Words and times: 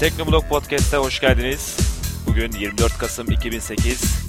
Teknoblog 0.00 0.48
Podcast'a 0.48 0.98
hoş 0.98 1.20
geldiniz. 1.20 1.76
Bugün 2.26 2.52
24 2.52 2.98
Kasım 2.98 3.30
2008 3.30 4.26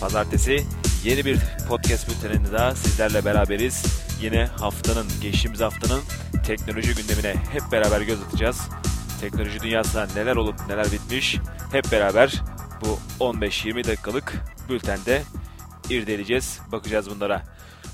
Pazartesi 0.00 0.64
yeni 1.04 1.24
bir 1.24 1.38
podcast 1.68 2.08
bülteninde 2.08 2.52
daha 2.52 2.74
sizlerle 2.74 3.24
beraberiz. 3.24 3.84
Yine 4.22 4.44
haftanın, 4.44 5.06
geçtiğimiz 5.22 5.60
haftanın 5.60 6.00
teknoloji 6.46 6.94
gündemine 6.94 7.34
hep 7.52 7.62
beraber 7.72 8.00
göz 8.00 8.22
atacağız. 8.22 8.68
Teknoloji 9.20 9.60
dünyasında 9.60 10.06
neler 10.14 10.36
olup 10.36 10.68
neler 10.68 10.92
bitmiş 10.92 11.36
hep 11.72 11.92
beraber 11.92 12.42
bu 12.80 12.98
15-20 13.24 13.86
dakikalık 13.86 14.34
bültende 14.68 15.22
irdeleyeceğiz, 15.90 16.60
bakacağız 16.72 17.10
bunlara. 17.10 17.42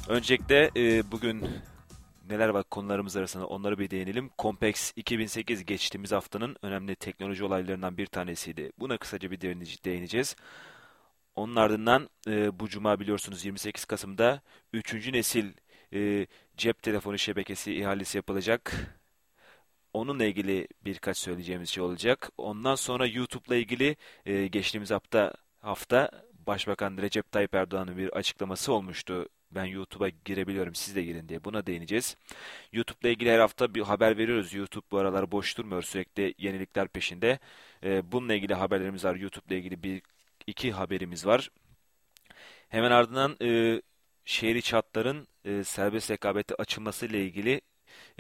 Öncelikle 0.09 0.71
e, 0.77 1.13
bugün 1.13 1.49
neler 2.29 2.49
var 2.49 2.65
konularımız 2.71 3.17
arasında 3.17 3.47
onları 3.47 3.79
bir 3.79 3.91
değinelim. 3.91 4.31
Compex 4.39 4.93
2008 4.97 5.65
geçtiğimiz 5.65 6.13
haftanın 6.13 6.57
önemli 6.63 6.97
teknoloji 6.97 7.45
olaylarından 7.45 7.97
bir 7.97 8.07
tanesiydi. 8.07 8.73
Buna 8.79 8.99
kısaca 8.99 9.31
bir 9.31 9.41
değineceğiz. 9.85 10.37
Onun 11.37 11.57
ardından 11.57 12.09
e, 12.29 12.61
bu 12.61 12.69
cuma 12.69 13.01
biliyorsunuz 13.01 13.45
28 13.45 13.85
Kasım'da 13.85 14.41
3. 14.73 15.13
nesil 15.13 15.53
e, 15.95 16.27
cep 16.57 16.83
telefonu 16.83 17.19
şebekesi 17.19 17.75
ihalesi 17.75 18.19
yapılacak. 18.19 18.73
Onunla 19.93 20.25
ilgili 20.25 20.69
birkaç 20.85 21.19
söyleyeceğimiz 21.19 21.69
şey 21.69 21.83
olacak. 21.85 22.31
Ondan 22.39 22.75
sonra 22.75 23.07
YouTube'la 23.07 23.57
ilgili 23.57 23.97
e, 24.27 24.47
geçtiğimiz 24.47 24.91
hafta 24.91 25.33
hafta 25.61 26.11
Başbakan 26.47 26.97
Recep 26.97 27.33
Tayyip 27.33 27.55
Erdoğan'ın 27.55 27.97
bir 27.97 28.09
açıklaması 28.17 28.73
olmuştu. 28.73 29.29
Ben 29.57 29.65
YouTube'a 29.65 30.09
girebiliyorum 30.25 30.75
siz 30.75 30.97
de 30.97 31.03
girin 31.03 31.29
diye 31.29 31.45
buna 31.45 31.67
değineceğiz. 31.67 32.17
YouTube'la 32.73 33.09
ilgili 33.11 33.31
her 33.31 33.39
hafta 33.39 33.75
bir 33.75 33.83
haber 33.83 34.19
veriyoruz. 34.19 34.55
YouTube 34.55 34.87
bu 34.91 34.99
aralar 34.99 35.33
boş 35.33 35.59
durmuyor 35.59 35.83
sürekli 35.83 36.35
yenilikler 36.39 36.89
peşinde. 36.89 37.39
E, 37.85 38.13
bununla 38.13 38.35
ilgili 38.35 38.55
haberlerimiz 38.55 39.05
var. 39.05 39.15
YouTube'la 39.17 39.57
ilgili 39.57 39.83
bir 39.83 40.03
iki 40.47 40.73
haberimiz 40.73 41.27
var. 41.27 41.51
Hemen 42.69 42.91
ardından 42.91 43.37
e, 43.43 43.83
şehri 44.25 44.63
çatların 44.63 45.29
e, 45.45 45.65
serbest 45.65 46.11
rekabete 46.11 46.55
açılması 46.55 47.07
ile 47.07 47.25
ilgili 47.25 47.61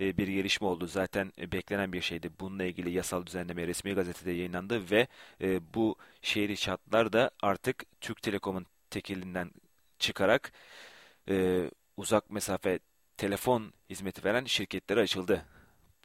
e, 0.01 0.17
bir 0.19 0.29
gelişme 0.29 0.67
oldu. 0.67 0.87
Zaten 0.87 1.33
e, 1.39 1.53
beklenen 1.53 1.93
bir 1.93 2.01
şeydi. 2.01 2.31
Bununla 2.41 2.65
ilgili 2.65 2.91
yasal 2.91 3.27
düzenleme 3.27 3.67
resmi 3.67 3.95
gazetede 3.95 4.33
yayınlandı 4.33 4.91
ve 4.91 5.07
e, 5.41 5.75
bu 5.75 5.97
şehri 6.23 6.57
çatlar 6.57 7.13
da 7.13 7.31
artık 7.43 7.85
Türk 8.01 8.23
Telekom'un 8.23 8.67
tekilinden 8.91 9.51
çıkarak 9.99 10.53
uzak 11.97 12.31
mesafe 12.31 12.79
telefon 13.17 13.73
hizmeti 13.91 14.25
veren 14.25 14.45
şirketlere 14.45 15.01
açıldı. 15.01 15.45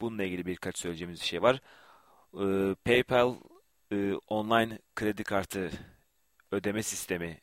Bununla 0.00 0.24
ilgili 0.24 0.46
birkaç 0.46 0.78
söyleyeceğimiz 0.78 1.20
şey 1.22 1.42
var. 1.42 1.60
PayPal 2.84 3.36
online 4.28 4.78
kredi 4.96 5.24
kartı 5.24 5.70
ödeme 6.52 6.82
sistemi 6.82 7.40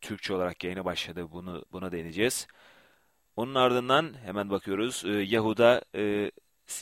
Türkçe 0.00 0.34
olarak 0.34 0.64
yayına 0.64 0.84
başladı. 0.84 1.32
Bunu 1.32 1.64
buna 1.72 1.92
değineceğiz. 1.92 2.48
Onun 3.38 3.54
ardından 3.54 4.14
hemen 4.24 4.50
bakıyoruz. 4.50 5.04
E, 5.06 5.10
Yahoo'da 5.10 5.82
e, 5.94 6.30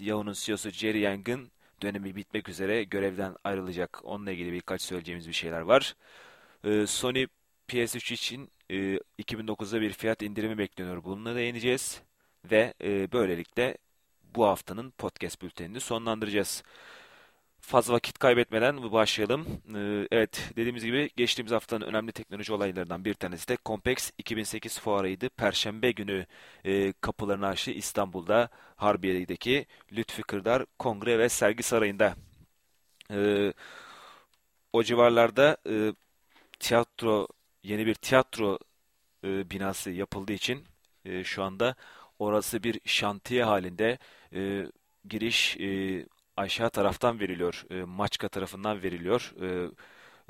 Yahoo'nun 0.00 0.32
CEO'su 0.32 0.70
Jerry 0.70 0.98
Yang'ın 1.00 1.50
dönemi 1.82 2.16
bitmek 2.16 2.48
üzere 2.48 2.84
görevden 2.84 3.36
ayrılacak. 3.44 4.00
Onunla 4.04 4.30
ilgili 4.30 4.52
birkaç 4.52 4.82
söyleyeceğimiz 4.82 5.28
bir 5.28 5.32
şeyler 5.32 5.60
var. 5.60 5.96
E, 6.64 6.86
Sony 6.86 7.26
PS3 7.68 8.12
için 8.14 8.50
e, 8.70 8.98
2009'da 9.18 9.80
bir 9.80 9.92
fiyat 9.92 10.22
indirimi 10.22 10.58
bekleniyor. 10.58 11.04
Bununla 11.04 11.34
değineceğiz. 11.36 12.02
Ve 12.50 12.74
e, 12.84 13.12
böylelikle 13.12 13.76
bu 14.34 14.46
haftanın 14.46 14.90
podcast 14.90 15.42
bültenini 15.42 15.80
sonlandıracağız 15.80 16.62
fazla 17.66 17.94
vakit 17.94 18.18
kaybetmeden 18.18 18.92
başlayalım. 18.92 19.46
Ee, 19.74 20.08
evet 20.10 20.50
dediğimiz 20.56 20.84
gibi 20.84 21.10
geçtiğimiz 21.16 21.52
haftanın 21.52 21.84
önemli 21.86 22.12
teknoloji 22.12 22.52
olaylarından 22.52 23.04
bir 23.04 23.14
tanesi 23.14 23.48
de 23.48 23.58
Compex 23.66 24.10
2008 24.18 24.80
fuarıydı. 24.80 25.28
Perşembe 25.28 25.90
günü 25.92 26.26
e, 26.64 26.92
kapılarını 27.00 27.46
açtı 27.46 27.70
İstanbul'da 27.70 28.48
Harbiye'deki 28.76 29.66
Lütfi 29.92 30.22
Kırdar 30.22 30.66
Kongre 30.78 31.18
ve 31.18 31.28
Sergi 31.28 31.62
Sarayı'nda. 31.62 32.16
Ee, 33.10 33.52
o 34.72 34.82
civarlarda 34.82 35.56
e, 35.68 35.92
tiyatro 36.60 37.28
yeni 37.68 37.86
bir 37.86 37.94
tiyatro 37.94 38.58
e, 39.24 39.50
binası 39.50 39.90
yapıldığı 39.90 40.32
için 40.32 40.64
şu 41.24 41.42
anda 41.42 41.74
orası 42.18 42.62
bir 42.62 42.80
şantiye 42.84 43.44
halinde 43.44 43.98
giriş 45.08 45.56
aşağı 46.36 46.70
taraftan 46.70 47.20
veriliyor. 47.20 47.64
E, 47.70 47.84
Maçka 47.84 48.28
tarafından 48.28 48.82
veriliyor. 48.82 49.32
E, 49.42 49.70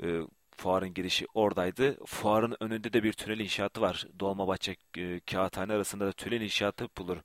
e, 0.07 0.21
fuarın 0.57 0.93
girişi 0.93 1.27
oradaydı. 1.33 2.05
Fuarın 2.05 2.57
önünde 2.59 2.93
de 2.93 3.03
bir 3.03 3.13
tünel 3.13 3.39
inşaatı 3.39 3.81
var. 3.81 4.07
Dolmabahçe 4.19 4.75
e, 4.97 5.19
Kağıthane 5.19 5.73
arasında 5.73 6.05
da 6.07 6.11
tünel 6.11 6.41
inşaatı 6.41 6.83
yapılır. 6.83 7.19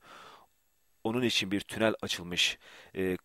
Onun 1.03 1.21
için 1.23 1.51
bir 1.51 1.61
tünel 1.61 1.93
açılmış. 2.01 2.57
E, 2.95 3.17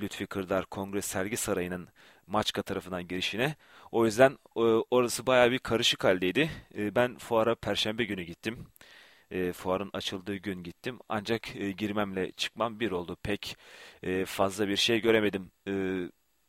Lütfi 0.00 0.26
Kırdar 0.26 0.66
Kongre 0.66 1.02
Sergi 1.02 1.36
Sarayı'nın 1.36 1.88
Maçka 2.26 2.62
tarafından 2.62 3.08
girişine. 3.08 3.56
O 3.92 4.04
yüzden 4.06 4.38
e, 4.56 4.60
orası 4.90 5.26
baya 5.26 5.50
bir 5.50 5.58
karışık 5.58 6.04
haldeydi. 6.04 6.50
E, 6.76 6.94
ben 6.94 7.18
fuara 7.18 7.54
Perşembe 7.54 8.04
günü 8.04 8.22
gittim 8.22 8.66
e, 9.30 9.52
fuarın 9.52 9.90
açıldığı 9.92 10.36
gün 10.36 10.62
gittim. 10.62 10.98
Ancak 11.08 11.56
e, 11.56 11.72
girmemle 11.72 12.32
çıkmam 12.32 12.80
bir 12.80 12.90
oldu. 12.90 13.16
Pek 13.22 13.56
fazla 14.26 14.68
bir 14.68 14.76
şey 14.76 15.00
göremedim. 15.00 15.50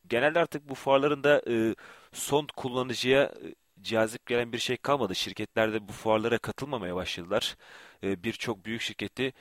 Genelde 0.08 0.40
artık 0.40 0.70
bu 0.70 0.76
fuarların 0.76 1.24
da 1.24 1.42
e, 1.50 1.76
son 2.14 2.48
kullanıcıya 2.56 3.24
e, 3.24 3.56
cazip 3.82 4.26
gelen 4.26 4.54
bir 4.54 4.58
şey 4.58 4.78
kalmadı. 4.78 5.16
Şirketler 5.16 5.74
de 5.74 5.88
bu 5.88 5.92
fuarlara 5.92 6.38
katılmamaya 6.38 6.96
başladılar. 6.96 7.58
Birçok 8.04 8.66
büyük 8.66 8.82
şirketi 8.82 9.34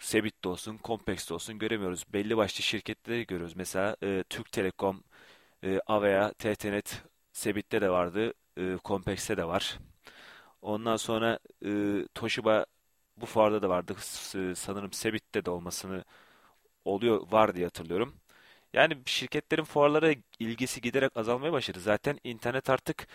Sebit'te 0.00 0.48
olsun, 0.48 0.78
Compex'te 0.84 1.34
olsun 1.34 1.58
göremiyoruz. 1.58 2.04
Belli 2.12 2.36
başlı 2.36 2.62
şirketleri 2.62 3.26
görüyoruz. 3.26 3.56
Mesela 3.56 3.96
e, 4.02 4.24
Türk 4.30 4.52
Telekom, 4.52 5.04
e, 5.64 5.80
Avea, 5.86 6.32
TTNet, 6.34 7.02
Sebit'te 7.32 7.80
de 7.82 7.90
vardı, 7.90 8.34
e, 8.58 8.78
Compex'te 8.84 9.36
de 9.36 9.44
var. 9.46 9.78
Ondan 10.62 10.96
sonra 10.96 11.38
e, 11.66 11.68
Toshiba 12.14 12.66
bu 13.16 13.26
fuarda 13.26 13.62
da 13.62 13.68
vardı. 13.68 13.96
Sanırım 14.56 14.92
Sebit'te 14.92 15.44
de 15.44 15.50
olmasını 15.50 16.04
oluyor 16.84 17.32
var 17.32 17.54
diye 17.54 17.66
hatırlıyorum. 17.66 18.14
Yani 18.72 18.98
şirketlerin 19.06 19.64
fuarlara 19.64 20.14
ilgisi 20.38 20.80
giderek 20.80 21.16
azalmaya 21.16 21.52
başladı. 21.52 21.80
Zaten 21.80 22.18
internet 22.24 22.70
artık 22.70 23.08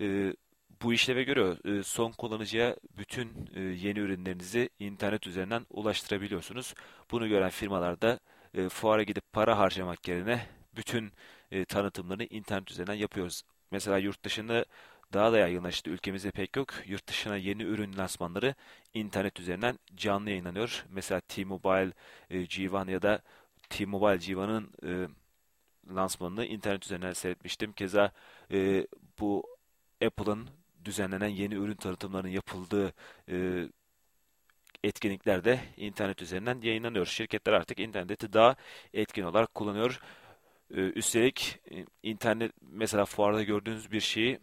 e, 0.00 0.34
bu 0.82 0.92
işleve 0.92 1.22
görüyor. 1.22 1.78
E, 1.78 1.82
son 1.82 2.12
kullanıcıya 2.12 2.76
bütün 2.98 3.50
e, 3.54 3.60
yeni 3.60 3.98
ürünlerinizi 3.98 4.70
internet 4.78 5.26
üzerinden 5.26 5.66
ulaştırabiliyorsunuz. 5.70 6.74
Bunu 7.10 7.28
gören 7.28 7.50
firmalar 7.50 8.00
da 8.00 8.20
e, 8.54 8.68
fuara 8.68 9.02
gidip 9.02 9.32
para 9.32 9.58
harcamak 9.58 10.08
yerine 10.08 10.46
bütün 10.76 11.12
tanıtımlarını 11.68 12.24
internet 12.24 12.70
üzerinden 12.70 12.94
yapıyoruz. 12.94 13.42
Mesela 13.70 13.98
yurt 13.98 14.24
dışında 14.24 14.64
daha 15.12 15.32
da 15.32 15.38
yaygınlaştı. 15.38 15.90
Ülkemizde 15.90 16.30
pek 16.30 16.56
yok. 16.56 16.74
Yurt 16.86 17.08
dışına 17.08 17.36
yeni 17.36 17.62
ürün 17.62 17.96
lansmanları 17.96 18.54
internet 18.94 19.40
üzerinden 19.40 19.78
canlı 19.96 20.30
yayınlanıyor. 20.30 20.84
Mesela 20.90 21.20
T-Mobile 21.20 21.92
e, 22.30 22.38
G1 22.38 22.90
ya 22.90 23.02
da 23.02 23.22
T-Mobile 23.70 24.16
G1'ın 24.16 24.72
e, 24.84 25.08
lansmanını 25.94 26.44
internet 26.46 26.84
üzerinden 26.84 27.12
seyretmiştim. 27.12 27.72
Keza 27.72 28.12
bu 29.20 29.58
Apple'ın 30.06 30.48
düzenlenen 30.88 31.28
yeni 31.28 31.54
ürün 31.54 31.74
tanıtımlarının 31.74 32.30
yapıldığı 32.30 32.92
e, 33.30 33.68
etkinlikler 34.84 35.44
de 35.44 35.60
internet 35.76 36.22
üzerinden 36.22 36.60
yayınlanıyor. 36.62 37.06
Şirketler 37.06 37.52
artık 37.52 37.80
interneti 37.80 38.32
daha 38.32 38.56
etkin 38.94 39.22
olarak 39.22 39.54
kullanıyor. 39.54 40.00
E, 40.74 40.80
üstelik 40.80 41.60
e, 41.70 41.84
internet 42.02 42.52
mesela 42.60 43.04
fuarda 43.04 43.42
gördüğünüz 43.42 43.92
bir 43.92 44.00
şeyi 44.00 44.38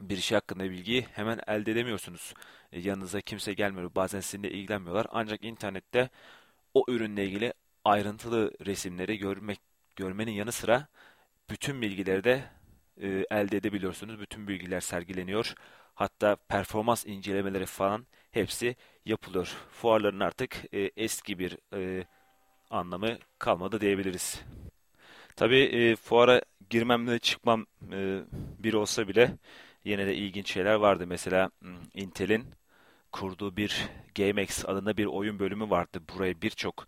bir 0.00 0.16
şey 0.16 0.36
hakkında 0.36 0.64
bilgiyi 0.70 1.02
hemen 1.12 1.40
elde 1.46 1.72
edemiyorsunuz. 1.72 2.34
E, 2.72 2.80
yanınıza 2.80 3.20
kimse 3.20 3.54
gelmiyor. 3.54 3.90
Bazen 3.94 4.20
sizinle 4.20 4.50
ilgilenmiyorlar. 4.50 5.06
Ancak 5.10 5.44
internette 5.44 6.10
o 6.74 6.84
ürünle 6.88 7.26
ilgili 7.26 7.52
ayrıntılı 7.84 8.52
resimleri 8.66 9.18
görmek 9.18 9.60
görmenin 9.96 10.32
yanı 10.32 10.52
sıra 10.52 10.88
bütün 11.50 11.82
bilgileri 11.82 12.24
de 12.24 12.44
e, 13.00 13.26
elde 13.30 13.56
edebiliyorsunuz. 13.56 14.20
Bütün 14.20 14.48
bilgiler 14.48 14.80
sergileniyor. 14.80 15.54
Hatta 15.94 16.36
performans 16.48 17.06
incelemeleri 17.06 17.66
falan 17.66 18.06
hepsi 18.30 18.76
yapılıyor. 19.04 19.46
Fuarların 19.70 20.20
artık 20.20 20.74
e, 20.74 20.90
eski 20.96 21.38
bir 21.38 21.58
e, 21.74 22.06
anlamı 22.70 23.18
kalmadı 23.38 23.80
diyebiliriz. 23.80 24.42
Tabii 25.36 25.58
e, 25.58 25.96
fuara 25.96 26.42
girmemle 26.70 27.18
çıkmam 27.18 27.66
e, 27.92 28.20
bir 28.58 28.74
olsa 28.74 29.08
bile 29.08 29.38
yine 29.84 30.06
de 30.06 30.14
ilginç 30.16 30.52
şeyler 30.52 30.74
vardı. 30.74 31.06
Mesela 31.06 31.50
hmm, 31.60 31.76
Intel'in 31.94 32.44
kurduğu 33.12 33.56
bir 33.56 33.88
GameX 34.16 34.64
adında 34.66 34.96
bir 34.96 35.06
oyun 35.06 35.38
bölümü 35.38 35.70
vardı. 35.70 36.00
Buraya 36.14 36.42
birçok 36.42 36.86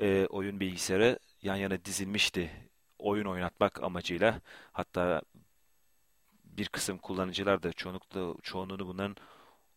e, 0.00 0.26
oyun 0.30 0.60
bilgisayarı 0.60 1.18
yan 1.42 1.56
yana 1.56 1.84
dizilmişti. 1.84 2.50
oyun 2.98 3.26
oynatmak 3.26 3.82
amacıyla 3.82 4.40
hatta 4.72 5.22
bir 6.52 6.68
kısım 6.68 6.98
kullanıcılar 6.98 7.62
da 7.62 7.72
çoğunlukla 7.72 8.34
çoğunluğunu 8.42 8.86
bunların 8.86 9.16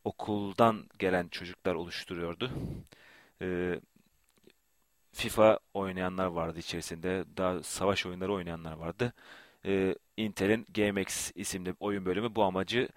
okuldan 0.04 0.90
gelen 1.00 1.28
çocuklar 1.28 1.76
oluşturuyordu. 1.76 2.52
E, 3.42 3.80
FIFA 5.14 5.60
oynayanlar 5.74 6.26
vardı 6.26 6.60
içerisinde. 6.60 7.26
Daha 7.38 7.64
savaş 7.64 8.06
oyunları 8.06 8.34
oynayanlar 8.34 8.74
vardı. 8.74 9.14
E, 9.66 9.96
Intel'in 10.18 10.66
GameX 10.76 11.32
isimli 11.36 11.76
oyun 11.80 12.06
bölümü 12.06 12.36
bu 12.36 12.44
amacı 12.44 12.90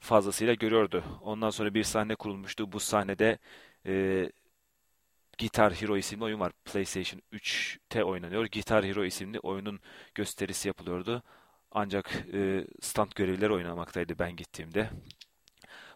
fazlasıyla 0.00 0.54
görüyordu. 0.54 1.04
Ondan 1.22 1.50
sonra 1.50 1.74
bir 1.74 1.84
sahne 1.84 2.14
kurulmuştu. 2.14 2.72
Bu 2.72 2.80
sahnede 2.80 3.38
e, 3.86 4.30
Guitar 5.38 5.72
Hero 5.74 5.96
isimli 5.96 6.24
oyun 6.24 6.40
var. 6.40 6.52
PlayStation 6.64 7.22
3'te 7.32 8.04
oynanıyor. 8.04 8.48
Guitar 8.52 8.84
Hero 8.84 9.04
isimli 9.04 9.40
oyunun 9.40 9.80
gösterisi 10.14 10.68
yapılıyordu. 10.68 11.22
Ancak 11.74 12.24
e, 12.34 12.66
stand 12.80 13.12
görevlileri 13.14 13.52
oynamaktaydı 13.52 14.18
ben 14.18 14.36
gittiğimde. 14.36 14.90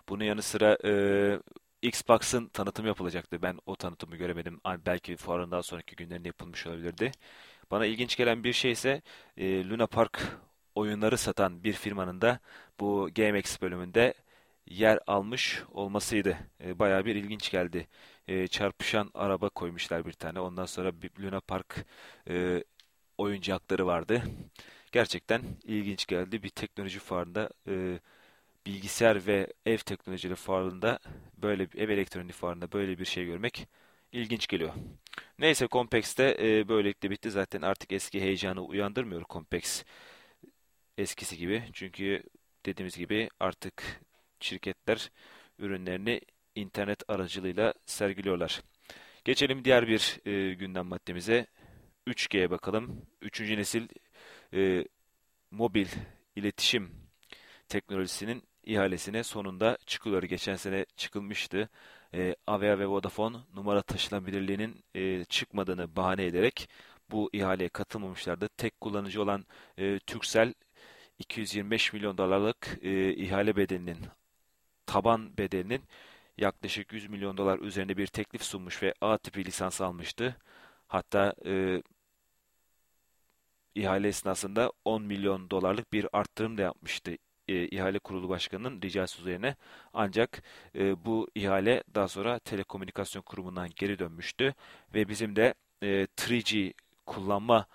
Bunun 0.08 0.25
yanı 0.25 0.42
sıra 0.42 0.78
e, 0.84 1.40
Xbox'ın 1.82 2.48
tanıtımı 2.48 2.88
yapılacaktı. 2.88 3.42
Ben 3.42 3.58
o 3.66 3.76
tanıtımı 3.76 4.16
göremedim. 4.16 4.60
Belki 4.86 5.16
fuarın 5.16 5.50
daha 5.50 5.62
sonraki 5.62 5.96
günlerinde 5.96 6.28
yapılmış 6.28 6.66
olabilirdi. 6.66 7.10
Bana 7.70 7.86
ilginç 7.86 8.16
gelen 8.16 8.44
bir 8.44 8.52
şey 8.52 8.72
ise 8.72 9.02
e, 9.36 9.69
Luna 9.69 9.86
Park 9.86 10.22
oyunları 10.75 11.19
satan 11.19 11.64
bir 11.64 11.72
firmanın 11.72 12.20
da 12.20 12.40
bu 12.80 13.10
GameX 13.16 13.62
bölümünde 13.62 14.14
yer 14.66 14.98
almış 15.06 15.62
olmasıydı. 15.72 16.38
E, 16.64 16.78
bayağı 16.78 17.04
bir 17.04 17.16
ilginç 17.16 17.50
geldi. 17.50 17.88
E, 18.28 18.46
çarpışan 18.48 19.10
araba 19.14 19.48
koymuşlar 19.48 20.06
bir 20.06 20.12
tane. 20.12 20.40
Ondan 20.40 20.66
sonra 20.66 21.02
bir 21.02 21.10
Luna 21.22 21.40
Park 21.40 21.86
e, 22.30 22.64
oyuncakları 23.19 23.86
vardı. 23.86 24.22
Gerçekten 24.93 25.43
ilginç 25.64 26.06
geldi. 26.06 26.43
Bir 26.43 26.49
teknoloji 26.50 26.99
fuarında 26.99 27.50
e, 27.69 28.00
bilgisayar 28.67 29.26
ve 29.26 29.52
ev 29.67 29.79
teknolojileri 29.79 30.35
fuarında 30.35 30.99
böyle 31.37 31.69
ev 31.76 31.88
elektronik 31.88 32.35
fuarında 32.35 32.73
böyle 32.73 32.99
bir 32.99 33.05
şey 33.05 33.26
görmek 33.26 33.69
ilginç 34.12 34.46
geliyor. 34.46 34.75
Neyse 35.38 35.69
Compex 35.70 36.19
de 36.19 36.37
e, 36.40 36.69
böylelikle 36.69 37.11
bitti. 37.11 37.31
Zaten 37.31 37.62
artık 37.62 37.93
eski 37.93 38.20
heyecanı 38.20 38.64
uyandırmıyor 38.64 39.25
Compex 39.31 39.85
eskisi 40.99 41.37
gibi. 41.37 41.64
Çünkü 41.73 42.23
dediğimiz 42.67 42.96
gibi 42.96 43.29
artık 43.40 44.00
şirketler 44.40 45.11
ürünlerini 45.58 46.20
internet 46.55 47.11
aracılığıyla 47.11 47.75
sergiliyorlar. 47.87 48.62
Geçelim 49.25 49.64
diğer 49.64 49.88
bir 49.88 50.20
e, 50.26 50.55
gündem 50.55 50.87
maddemize. 50.87 51.46
3G'ye 52.06 52.50
bakalım. 52.50 53.06
Üçüncü 53.23 53.56
nesil 53.56 53.88
e, 54.54 54.84
mobil 55.50 55.86
iletişim 56.36 56.90
teknolojisinin 57.68 58.42
ihalesine 58.64 59.24
sonunda 59.24 59.78
çıkılıyor. 59.86 60.22
Geçen 60.22 60.56
sene 60.56 60.86
çıkılmıştı. 60.96 61.68
E, 62.14 62.36
Avea 62.46 62.78
ve 62.78 62.86
Vodafone 62.86 63.36
numara 63.54 63.82
taşınabilirliğinin 63.82 64.84
e, 64.94 65.24
çıkmadığını 65.24 65.96
bahane 65.96 66.24
ederek 66.24 66.68
bu 67.10 67.30
ihaleye 67.32 67.68
katılmamışlardı. 67.68 68.48
Tek 68.48 68.80
kullanıcı 68.80 69.22
olan 69.22 69.46
e, 69.78 69.98
Turkcell 69.98 70.54
225 71.18 71.92
milyon 71.92 72.18
dolarlık 72.18 72.78
e, 72.82 73.14
ihale 73.14 73.56
bedelinin 73.56 73.98
taban 74.86 75.38
bedelinin 75.38 75.82
yaklaşık 76.38 76.92
100 76.92 77.08
milyon 77.08 77.36
dolar 77.36 77.58
üzerinde 77.58 77.96
bir 77.96 78.06
teklif 78.06 78.42
sunmuş 78.42 78.82
ve 78.82 78.94
A 79.00 79.18
tipi 79.18 79.44
lisans 79.44 79.80
almıştı. 79.80 80.36
Hatta 80.88 81.34
e, 81.46 81.82
ihale 83.74 84.08
esnasında 84.08 84.72
10 84.84 85.02
milyon 85.02 85.50
dolarlık 85.50 85.92
bir 85.92 86.06
arttırım 86.12 86.58
da 86.58 86.62
yapmıştı 86.62 87.16
e, 87.48 87.68
ihale 87.68 87.98
kurulu 87.98 88.28
başkanının 88.28 88.82
ricası 88.82 89.20
üzerine. 89.20 89.56
Ancak 89.94 90.42
e, 90.74 91.04
bu 91.04 91.28
ihale 91.34 91.82
daha 91.94 92.08
sonra 92.08 92.38
telekomünikasyon 92.38 93.22
kurumundan 93.22 93.68
geri 93.76 93.98
dönmüştü 93.98 94.54
ve 94.94 95.08
bizim 95.08 95.36
de 95.36 95.54
e, 95.82 96.04
3G 96.04 96.72
kullanma 97.06 97.66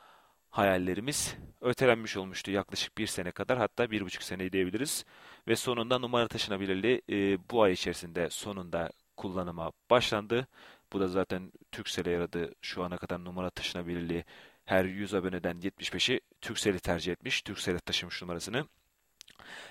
hayallerimiz 0.50 1.36
ötelenmiş 1.62 2.18
olmuştu 2.18 2.52
yaklaşık 2.52 2.98
bir 2.98 3.08
sene 3.08 3.32
kadar 3.32 3.58
hatta 3.58 3.92
bir 3.92 4.02
buçuk 4.02 4.24
sene 4.24 4.52
diyebiliriz. 4.52 5.06
Ve 5.48 5.56
sonunda 5.56 6.00
numara 6.00 6.28
taşınabilirliği 6.28 7.02
e, 7.10 7.38
bu 7.52 7.64
ay 7.64 7.72
içerisinde 7.72 8.30
sonunda 8.30 8.90
kullanıma 9.18 9.72
başlandı. 9.90 10.48
Bu 10.94 11.00
da 11.00 11.08
zaten 11.08 11.52
Turkcell'e 11.72 12.12
yaradı 12.12 12.54
şu 12.62 12.84
ana 12.84 12.98
kadar 12.98 13.26
numara 13.26 13.50
taşınabilirliği. 13.50 14.24
Her 14.66 14.86
100 14.86 15.14
aboneden 15.14 15.60
75'i 15.60 16.22
Turkcell'i 16.42 16.80
tercih 16.80 17.12
etmiş. 17.12 17.42
Turkcell'e 17.42 17.80
taşımış 17.80 18.22
numarasını. 18.22 18.66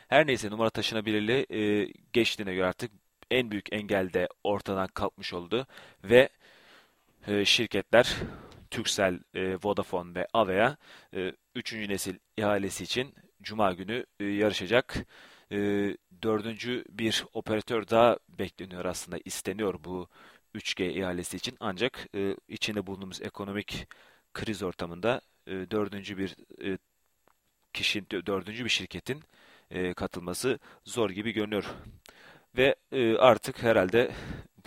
Her 0.09 0.27
neyse 0.27 0.50
numara 0.50 0.71
taşınabilirliği 0.71 1.47
e, 1.50 1.93
geçtiğine 2.12 2.55
göre 2.55 2.67
artık 2.67 2.93
en 3.31 3.50
büyük 3.50 3.73
engel 3.73 4.12
de 4.12 4.29
ortadan 4.44 4.87
kalkmış 4.87 5.33
oldu. 5.33 5.67
Ve 6.05 6.29
e, 7.27 7.44
şirketler 7.44 8.17
Turkcell, 8.71 9.19
e, 9.35 9.56
Vodafone 9.62 10.15
ve 10.15 10.27
Avea 10.33 10.77
e, 11.15 11.33
3. 11.55 11.73
nesil 11.73 12.19
ihalesi 12.37 12.85
için 12.85 13.15
Cuma 13.43 13.73
günü 13.73 14.06
e, 14.21 14.25
yarışacak. 14.25 14.97
E, 15.53 15.56
dördüncü 16.23 16.85
bir 16.89 17.25
operatör 17.33 17.89
daha 17.89 18.19
bekleniyor 18.29 18.85
aslında 18.85 19.19
isteniyor 19.25 19.75
bu 19.85 20.09
3G 20.55 20.91
ihalesi 20.91 21.37
için. 21.37 21.56
Ancak 21.61 22.09
e, 22.15 22.37
içinde 22.49 22.87
bulunduğumuz 22.87 23.23
ekonomik 23.23 23.89
kriz 24.34 24.62
ortamında 24.62 25.20
e, 25.46 25.52
dördüncü 25.52 26.19
bir 26.19 26.37
e, 26.64 26.79
kişinin, 27.73 28.06
dördüncü 28.11 28.64
bir 28.64 28.70
şirketin 28.70 29.23
e, 29.70 29.94
katılması 29.94 30.58
zor 30.84 31.11
gibi 31.11 31.32
görünüyor. 31.32 31.64
Ve 32.56 32.76
e, 32.93 33.17
artık 33.17 33.62
herhalde 33.62 34.12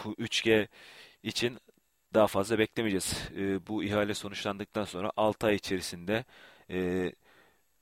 bu 0.06 0.14
3G 0.14 0.68
için 1.24 1.60
daha 2.14 2.28
fazla 2.28 2.60
beklemeyeceğiz. 2.60 3.30
E, 3.38 3.68
bu 3.68 3.84
ihale 3.84 4.14
sonuçlandıktan 4.14 4.86
sonra 4.86 5.12
6 5.18 5.48
ay 5.48 5.56
içerisinde 5.56 6.26
e, 6.70 7.12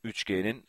3G'nin 0.06 0.66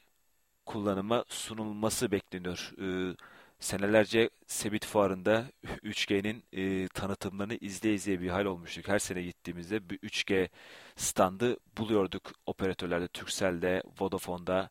kullanıma 0.66 1.25
sunulması 1.28 2.12
bekleniyor. 2.12 2.73
E, 2.83 3.16
senelerce 3.64 4.30
Sebit 4.47 4.87
Fuarı'nda 4.87 5.44
3G'nin 5.64 6.44
e, 6.52 6.88
tanıtımlarını 6.88 7.54
izleye 7.54 7.94
izleye 7.94 8.21
bir 8.21 8.28
hal 8.28 8.44
olmuştuk. 8.44 8.88
Her 8.88 8.99
sene 8.99 9.23
gittiğimizde 9.23 9.90
bir 9.90 9.99
3G 9.99 10.49
standı 10.97 11.56
buluyorduk 11.78 12.33
operatörlerde, 12.47 13.09
Turkcell'de, 13.09 13.83
Vodafone'da, 14.00 14.71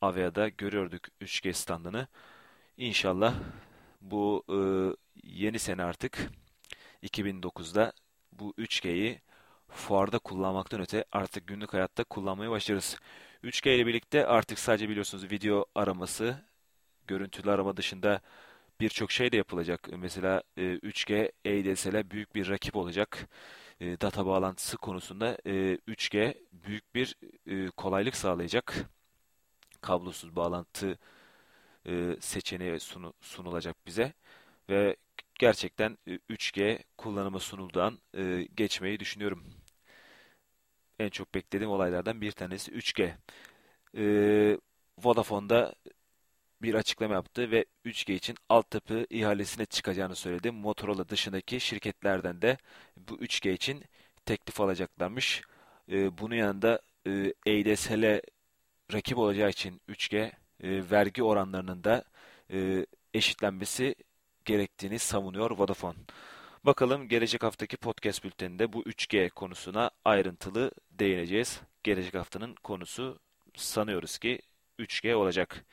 Avea'da 0.00 0.48
görüyorduk 0.48 1.02
3G 1.20 1.52
standını. 1.52 2.06
İnşallah 2.76 3.34
bu 4.00 4.44
e, 4.48 4.58
yeni 5.24 5.58
sene 5.58 5.84
artık 5.84 6.30
2009'da 7.02 7.92
bu 8.32 8.54
3G'yi 8.58 9.20
fuarda 9.68 10.18
kullanmaktan 10.18 10.80
öte 10.80 11.04
artık 11.12 11.46
günlük 11.46 11.74
hayatta 11.74 12.04
kullanmaya 12.04 12.50
başlarız. 12.50 12.96
3G 13.44 13.74
ile 13.76 13.86
birlikte 13.86 14.26
artık 14.26 14.58
sadece 14.58 14.88
biliyorsunuz 14.88 15.30
video 15.30 15.66
araması, 15.74 16.51
görüntülü 17.08 17.50
arama 17.50 17.76
dışında 17.76 18.20
birçok 18.80 19.12
şey 19.12 19.32
de 19.32 19.36
yapılacak. 19.36 19.88
Mesela 19.98 20.42
e, 20.56 20.62
3G 20.62 21.32
ADSL'e 21.46 22.10
büyük 22.10 22.34
bir 22.34 22.48
rakip 22.50 22.76
olacak. 22.76 23.28
E, 23.80 24.00
data 24.00 24.26
bağlantısı 24.26 24.76
konusunda 24.76 25.38
e, 25.46 25.78
3G 25.88 26.34
büyük 26.52 26.94
bir 26.94 27.16
e, 27.46 27.70
kolaylık 27.70 28.16
sağlayacak. 28.16 28.86
Kablosuz 29.80 30.36
bağlantı 30.36 30.98
e, 31.86 32.16
seçeneği 32.20 32.80
sunu, 32.80 33.14
sunulacak 33.20 33.76
bize 33.86 34.12
ve 34.70 34.96
gerçekten 35.38 35.98
3G 36.30 36.62
e, 36.64 36.84
kullanıma 36.98 37.38
sunulduğundan 37.38 37.98
e, 38.16 38.48
geçmeyi 38.56 39.00
düşünüyorum. 39.00 39.44
En 40.98 41.08
çok 41.08 41.34
beklediğim 41.34 41.70
olaylardan 41.70 42.20
bir 42.20 42.32
tanesi 42.32 42.72
3G. 42.72 43.16
E, 43.96 44.58
Vodafone'da 44.98 45.74
bir 46.62 46.74
açıklama 46.74 47.14
yaptı 47.14 47.50
ve 47.50 47.64
3G 47.86 48.12
için 48.12 48.36
altyapı 48.48 49.06
ihalesine 49.10 49.66
çıkacağını 49.66 50.16
söyledi. 50.16 50.50
Motorola 50.50 51.08
dışındaki 51.08 51.60
şirketlerden 51.60 52.42
de 52.42 52.56
bu 52.96 53.16
3G 53.16 53.52
için 53.52 53.84
teklif 54.26 54.60
alacaklarmış. 54.60 55.42
E, 55.92 56.18
bunun 56.18 56.34
yanında 56.34 56.80
e, 57.06 57.32
ADSL'e 57.46 58.22
rakip 58.92 59.18
olacağı 59.18 59.50
için 59.50 59.80
3G 59.88 60.16
e, 60.62 60.90
vergi 60.90 61.22
oranlarının 61.22 61.84
da 61.84 62.04
e, 62.52 62.86
eşitlenmesi 63.14 63.94
gerektiğini 64.44 64.98
savunuyor 64.98 65.50
Vodafone. 65.50 65.98
Bakalım 66.64 67.08
gelecek 67.08 67.42
haftaki 67.42 67.76
podcast 67.76 68.24
bülteninde 68.24 68.72
bu 68.72 68.82
3G 68.82 69.30
konusuna 69.30 69.90
ayrıntılı 70.04 70.70
değineceğiz. 70.90 71.60
Gelecek 71.82 72.14
haftanın 72.14 72.54
konusu 72.54 73.18
sanıyoruz 73.56 74.18
ki 74.18 74.40
3G 74.78 75.14
olacak. 75.14 75.64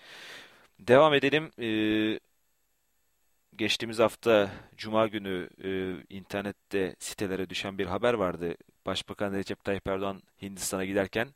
Devam 0.80 1.14
edelim. 1.14 1.52
Ee, 1.60 2.20
geçtiğimiz 3.56 4.00
hafta 4.00 4.52
Cuma 4.78 5.08
günü 5.08 5.50
e, 5.64 5.70
internette 6.16 6.96
sitelere 7.00 7.50
düşen 7.50 7.78
bir 7.78 7.86
haber 7.86 8.14
vardı. 8.14 8.56
Başbakan 8.86 9.34
Recep 9.34 9.64
Tayyip 9.64 9.88
Erdoğan 9.88 10.22
Hindistan'a 10.42 10.86
giderken 10.86 11.28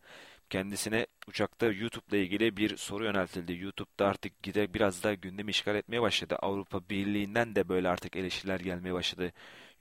kendisine 0.49 1.07
uçakta 1.27 1.65
YouTube'la 1.65 2.17
ilgili 2.17 2.57
bir 2.57 2.77
soru 2.77 3.05
yöneltildi. 3.05 3.53
YouTube'da 3.53 4.07
artık 4.07 4.43
gide 4.43 4.73
biraz 4.73 5.03
da 5.03 5.13
gündemi 5.13 5.51
işgal 5.51 5.75
etmeye 5.75 6.01
başladı. 6.01 6.35
Avrupa 6.41 6.89
Birliği'nden 6.89 7.55
de 7.55 7.69
böyle 7.69 7.89
artık 7.89 8.15
eleştiriler 8.15 8.59
gelmeye 8.59 8.93
başladı 8.93 9.31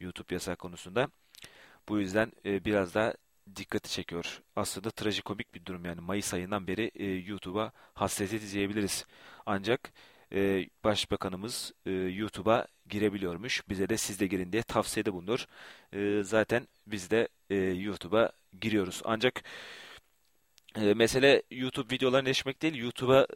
YouTube 0.01 0.35
yasak 0.35 0.59
konusunda. 0.59 1.09
Bu 1.89 2.01
yüzden 2.01 2.33
e, 2.47 2.65
biraz 2.65 2.95
da 2.95 3.15
dikkati 3.57 3.91
çekiyor. 3.91 4.43
Aslında 4.57 4.91
trajikomik 4.91 5.55
bir 5.55 5.65
durum 5.67 5.85
yani. 5.85 6.01
Mayıs 6.01 6.35
ayından 6.35 6.67
beri 6.67 6.91
e, 6.95 7.05
YouTube'a 7.07 7.73
hasreti 7.95 8.53
diyebiliriz. 8.53 9.07
Ancak 9.47 9.93
e, 10.33 10.69
Başbakanımız 10.85 11.73
e, 11.87 11.91
YouTube'a 11.91 12.67
girebiliyormuş. 12.89 13.69
Bize 13.69 13.89
de 13.89 13.97
siz 13.97 14.21
de 14.21 14.27
girin 14.27 14.53
diye 14.53 14.63
tavsiyede 14.63 15.13
bulunur. 15.13 15.47
E, 15.93 16.23
zaten 16.25 16.69
biz 16.87 17.11
de 17.11 17.29
e, 17.51 17.57
YouTube'a 17.57 18.33
giriyoruz. 18.61 19.03
Ancak 19.05 19.45
e, 20.77 20.95
mesele 20.95 21.43
YouTube 21.51 21.95
videolarına 21.95 22.29
erişmek 22.29 22.63
değil, 22.63 22.75
YouTube'a 22.75 23.27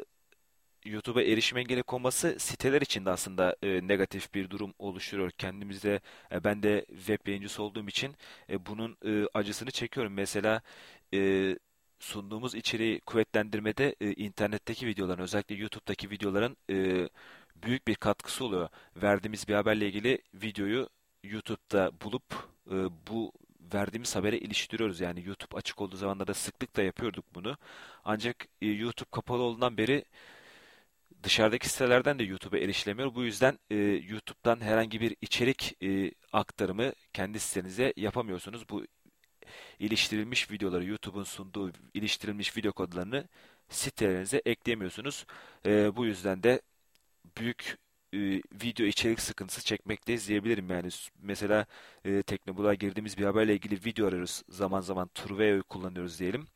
YouTube'a 0.86 1.22
erişim 1.22 1.58
engeli 1.58 1.82
konması 1.82 2.36
siteler 2.38 2.82
için 2.82 3.04
de 3.04 3.10
aslında 3.10 3.56
e, 3.62 3.88
negatif 3.88 4.34
bir 4.34 4.50
durum 4.50 4.74
oluşturuyor. 4.78 5.30
Kendimizde 5.30 6.00
e, 6.32 6.44
ben 6.44 6.62
de 6.62 6.86
web 6.88 7.26
yayıncısı 7.26 7.62
olduğum 7.62 7.88
için 7.88 8.14
e, 8.50 8.66
bunun 8.66 8.96
e, 9.04 9.26
acısını 9.34 9.70
çekiyorum. 9.70 10.12
Mesela 10.12 10.62
e, 11.14 11.58
sunduğumuz 11.98 12.54
içeriği 12.54 13.00
kuvvetlendirmede 13.00 13.96
e, 14.00 14.12
internetteki 14.12 14.86
videoların 14.86 15.22
özellikle 15.22 15.54
YouTube'daki 15.54 16.10
videoların 16.10 16.56
e, 16.70 17.08
büyük 17.62 17.88
bir 17.88 17.94
katkısı 17.94 18.44
oluyor. 18.44 18.68
Verdiğimiz 18.96 19.48
bir 19.48 19.54
haberle 19.54 19.86
ilgili 19.86 20.18
videoyu 20.34 20.88
YouTube'da 21.24 21.92
bulup 22.04 22.24
e, 22.70 22.74
bu 23.10 23.32
verdiğimiz 23.74 24.16
habere 24.16 24.38
iliştiriyoruz. 24.38 25.00
Yani 25.00 25.26
YouTube 25.26 25.56
açık 25.56 25.80
olduğu 25.80 25.96
zamanlarda 25.96 26.34
sıklıkla 26.34 26.82
yapıyorduk 26.82 27.24
bunu. 27.34 27.56
Ancak 28.04 28.46
e, 28.62 28.66
YouTube 28.66 29.10
kapalı 29.10 29.42
olduğundan 29.42 29.76
beri 29.76 30.04
dışarıdaki 31.22 31.68
sitelerden 31.68 32.18
de 32.18 32.24
YouTube'a 32.24 32.58
erişilemiyor. 32.58 33.14
Bu 33.14 33.24
yüzden 33.24 33.58
e, 33.70 33.76
YouTube'dan 33.76 34.60
herhangi 34.60 35.00
bir 35.00 35.16
içerik 35.20 35.76
e, 35.82 36.12
aktarımı 36.32 36.92
kendi 37.12 37.40
sitenize 37.40 37.92
yapamıyorsunuz. 37.96 38.68
Bu 38.68 38.84
iliştirilmiş 39.78 40.50
videoları 40.50 40.84
YouTube'un 40.84 41.24
sunduğu 41.24 41.72
iliştirilmiş 41.94 42.56
video 42.56 42.72
kodlarını 42.72 43.28
sitelerinize 43.68 44.42
ekleyemiyorsunuz. 44.44 45.26
E, 45.66 45.96
bu 45.96 46.06
yüzden 46.06 46.42
de 46.42 46.60
büyük 47.38 47.78
e, 48.12 48.18
video 48.62 48.86
içerik 48.86 49.20
sıkıntısı 49.20 49.64
çekmekteyiz 49.64 50.28
diyebilirim 50.28 50.70
yani. 50.70 50.88
Mesela 51.22 51.66
e, 52.04 52.22
Teknobul'a 52.22 52.74
girdiğimiz 52.74 53.18
bir 53.18 53.24
haberle 53.24 53.54
ilgili 53.54 53.84
video 53.84 54.06
arıyoruz. 54.06 54.42
Zaman 54.48 54.80
zaman 54.80 55.08
Turveo'yu 55.14 55.62
kullanıyoruz 55.64 56.18
diyelim. 56.20 56.46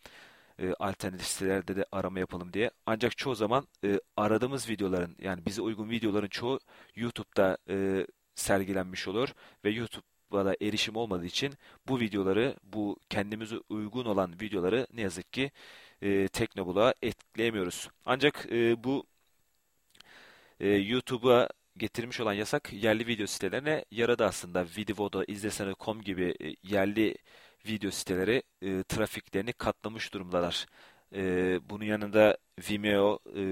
E, 0.61 0.75
alternatif 0.79 1.27
sitelerde 1.27 1.77
de 1.77 1.85
arama 1.93 2.19
yapalım 2.19 2.53
diye. 2.53 2.71
Ancak 2.87 3.17
çoğu 3.19 3.35
zaman 3.35 3.69
e, 3.85 4.01
aradığımız 4.17 4.69
videoların 4.69 5.17
yani 5.19 5.47
bize 5.47 5.63
uygun 5.63 5.91
videoların 5.91 6.29
çoğu 6.29 6.61
YouTube'da 6.97 7.59
e, 7.69 8.07
sergilenmiş 8.35 9.09
olur 9.09 9.29
ve 9.65 9.71
YouTube'a 9.71 10.45
da 10.45 10.57
erişim 10.63 10.97
olmadığı 10.97 11.27
için 11.27 11.55
bu 11.89 12.01
videoları, 12.01 12.57
bu 12.63 12.97
kendimize 13.11 13.57
uygun 13.69 14.05
olan 14.05 14.41
videoları 14.41 14.87
ne 14.93 15.01
yazık 15.01 15.33
ki 15.33 15.51
e, 16.03 16.29
Teknobul'a 16.29 16.95
etkileyemiyoruz. 17.03 17.89
Ancak 18.05 18.47
e, 18.53 18.85
bu 18.85 19.07
e, 20.61 20.69
YouTube'a 20.69 21.49
getirmiş 21.77 22.21
olan 22.21 22.33
yasak 22.33 22.73
yerli 22.73 23.07
video 23.07 23.27
sitelerine 23.27 23.85
yaradı 23.91 24.25
aslında. 24.25 24.65
Video'da, 24.77 25.25
izlesene.com 25.29 26.03
gibi 26.03 26.35
e, 26.45 26.55
yerli 26.63 27.17
video 27.67 27.91
siteleri 27.91 28.43
e, 28.63 28.83
trafiklerini 28.83 29.53
katlamış 29.53 30.15
durumdalar. 30.15 30.67
E, 31.15 31.21
bunun 31.71 31.85
yanında 31.85 32.39
Vimeo, 32.71 33.19
e, 33.37 33.43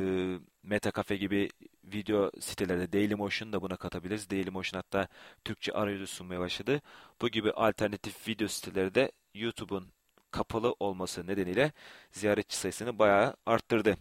Metacafe 0.63 1.17
gibi 1.17 1.49
video 1.85 2.31
siteleri 2.41 2.93
Dailymotion 2.93 3.53
da 3.53 3.63
buna 3.63 3.77
katabiliriz. 3.77 4.31
Dailymotion 4.31 4.79
hatta 4.79 5.09
Türkçe 5.45 5.73
arayüzü 5.73 6.07
sunmaya 6.07 6.41
başladı. 6.41 6.81
Bu 7.23 7.29
gibi 7.29 7.53
alternatif 7.53 8.29
video 8.29 8.49
siteleri 8.49 8.95
de 8.95 9.13
YouTube'un 9.35 9.93
kapalı 10.31 10.75
olması 10.81 11.27
nedeniyle 11.27 11.73
ziyaretçi 12.13 12.57
sayısını 12.57 12.99
bayağı 12.99 13.37
arttırdı. 13.47 13.97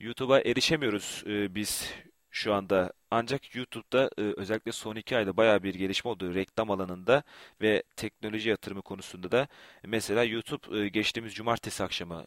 YouTube'a 0.00 0.40
erişemiyoruz 0.40 1.24
e, 1.26 1.54
biz 1.54 1.92
şu 2.30 2.54
anda. 2.54 2.92
Ancak 3.10 3.54
YouTube'da 3.56 4.10
e, 4.18 4.22
özellikle 4.36 4.72
son 4.72 4.96
iki 4.96 5.16
ayda 5.16 5.36
baya 5.36 5.62
bir 5.62 5.74
gelişme 5.74 6.10
oldu 6.10 6.34
reklam 6.34 6.70
alanında 6.70 7.22
ve 7.60 7.82
teknoloji 7.96 8.48
yatırımı 8.48 8.82
konusunda 8.82 9.32
da. 9.32 9.48
Mesela 9.84 10.24
YouTube 10.24 10.78
e, 10.78 10.88
geçtiğimiz 10.88 11.34
cumartesi 11.34 11.84
akşamı 11.84 12.26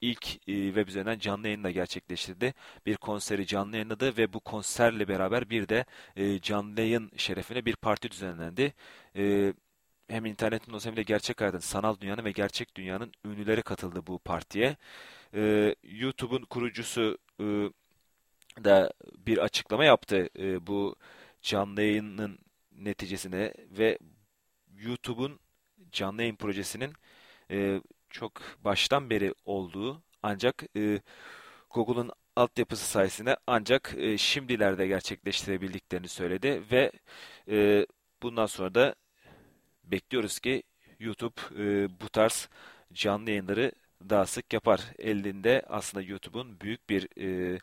ilk 0.00 0.48
e, 0.48 0.66
web 0.66 0.88
üzerinden 0.88 1.18
canlı 1.18 1.46
yayınla 1.46 1.70
gerçekleştirdi. 1.70 2.54
Bir 2.86 2.96
konseri 2.96 3.46
canlı 3.46 3.76
yayınladı 3.76 4.16
ve 4.16 4.32
bu 4.32 4.40
konserle 4.40 5.08
beraber 5.08 5.50
bir 5.50 5.68
de 5.68 5.84
canlı 6.42 6.80
yayın 6.80 7.10
şerefine 7.16 7.64
bir 7.64 7.76
parti 7.76 8.10
düzenlendi. 8.10 8.74
Hem 10.08 10.24
internetin 10.26 10.72
olsa 10.72 10.90
hem 10.90 10.96
de 10.96 11.02
gerçek 11.02 11.40
hayatın, 11.40 11.58
sanal 11.58 12.00
dünyanın 12.00 12.24
ve 12.24 12.32
gerçek 12.32 12.74
dünyanın 12.76 13.12
ünlüleri 13.24 13.62
katıldı 13.62 14.06
bu 14.06 14.18
partiye. 14.18 14.76
YouTube'un 15.82 16.42
kurucusu 16.44 17.18
da 18.64 18.92
bir 19.26 19.38
açıklama 19.38 19.84
yaptı 19.84 20.28
e, 20.38 20.66
bu 20.66 20.96
canlı 21.42 21.82
yayının 21.82 22.38
neticesine 22.72 23.54
ve 23.78 23.98
YouTube'un 24.78 25.40
canlı 25.92 26.22
yayın 26.22 26.36
projesinin 26.36 26.92
e, 27.50 27.80
çok 28.10 28.32
baştan 28.64 29.10
beri 29.10 29.34
olduğu 29.44 30.02
ancak 30.22 30.64
e, 30.76 31.00
Google'un 31.70 32.10
altyapısı 32.36 32.86
sayesinde 32.86 33.36
ancak 33.46 33.94
e, 33.98 34.18
şimdilerde 34.18 34.86
gerçekleştirebildiklerini 34.86 36.08
söyledi 36.08 36.62
ve 36.72 36.92
e, 37.48 37.86
bundan 38.22 38.46
sonra 38.46 38.74
da 38.74 38.94
bekliyoruz 39.84 40.40
ki 40.40 40.62
YouTube 41.00 41.40
e, 41.58 41.88
bu 42.00 42.08
tarz 42.08 42.48
canlı 42.92 43.30
yayınları 43.30 43.72
daha 44.10 44.26
sık 44.26 44.52
yapar. 44.52 44.80
Elinde 44.98 45.62
aslında 45.68 46.04
YouTube'un 46.04 46.60
büyük 46.60 46.90
bir 46.90 47.08
e, 47.54 47.58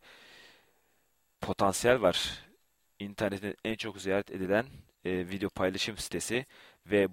potansiyel 1.42 2.02
var. 2.02 2.46
İnternetin 3.00 3.56
en 3.66 3.76
çok 3.76 4.02
ziyaret 4.02 4.32
edilen 4.32 4.66
e, 5.06 5.30
video 5.30 5.50
paylaşım 5.50 5.98
sitesi 5.98 6.46
ve 6.86 7.08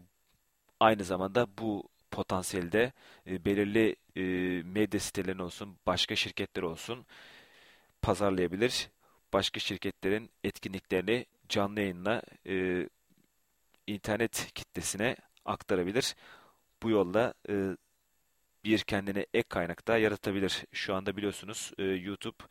aynı 0.81 1.05
zamanda 1.05 1.47
bu 1.59 1.89
potansiyelde 2.11 2.93
e, 3.27 3.45
belirli 3.45 3.97
e, 4.17 4.23
medya 4.63 5.01
sitelerinin 5.01 5.43
olsun, 5.43 5.77
başka 5.87 6.17
şirketler 6.17 6.63
olsun 6.63 7.07
pazarlayabilir. 8.03 8.91
Başka 9.33 9.61
şirketlerin 9.61 10.31
etkinliklerini 10.45 11.27
canlı 11.49 11.81
yayınla 11.81 12.23
e, 12.47 12.89
internet 13.87 14.53
kitlesine 14.55 15.17
aktarabilir. 15.45 16.15
Bu 16.83 16.91
yolla 16.91 17.35
e, 17.49 17.77
bir 18.65 18.79
kendine 18.79 19.27
ek 19.35 19.49
kaynak 19.49 19.89
da 19.89 19.99
yaratabilir. 19.99 20.65
Şu 20.73 20.95
anda 20.95 21.17
biliyorsunuz 21.17 21.73
e, 21.79 21.85
YouTube 21.85 22.45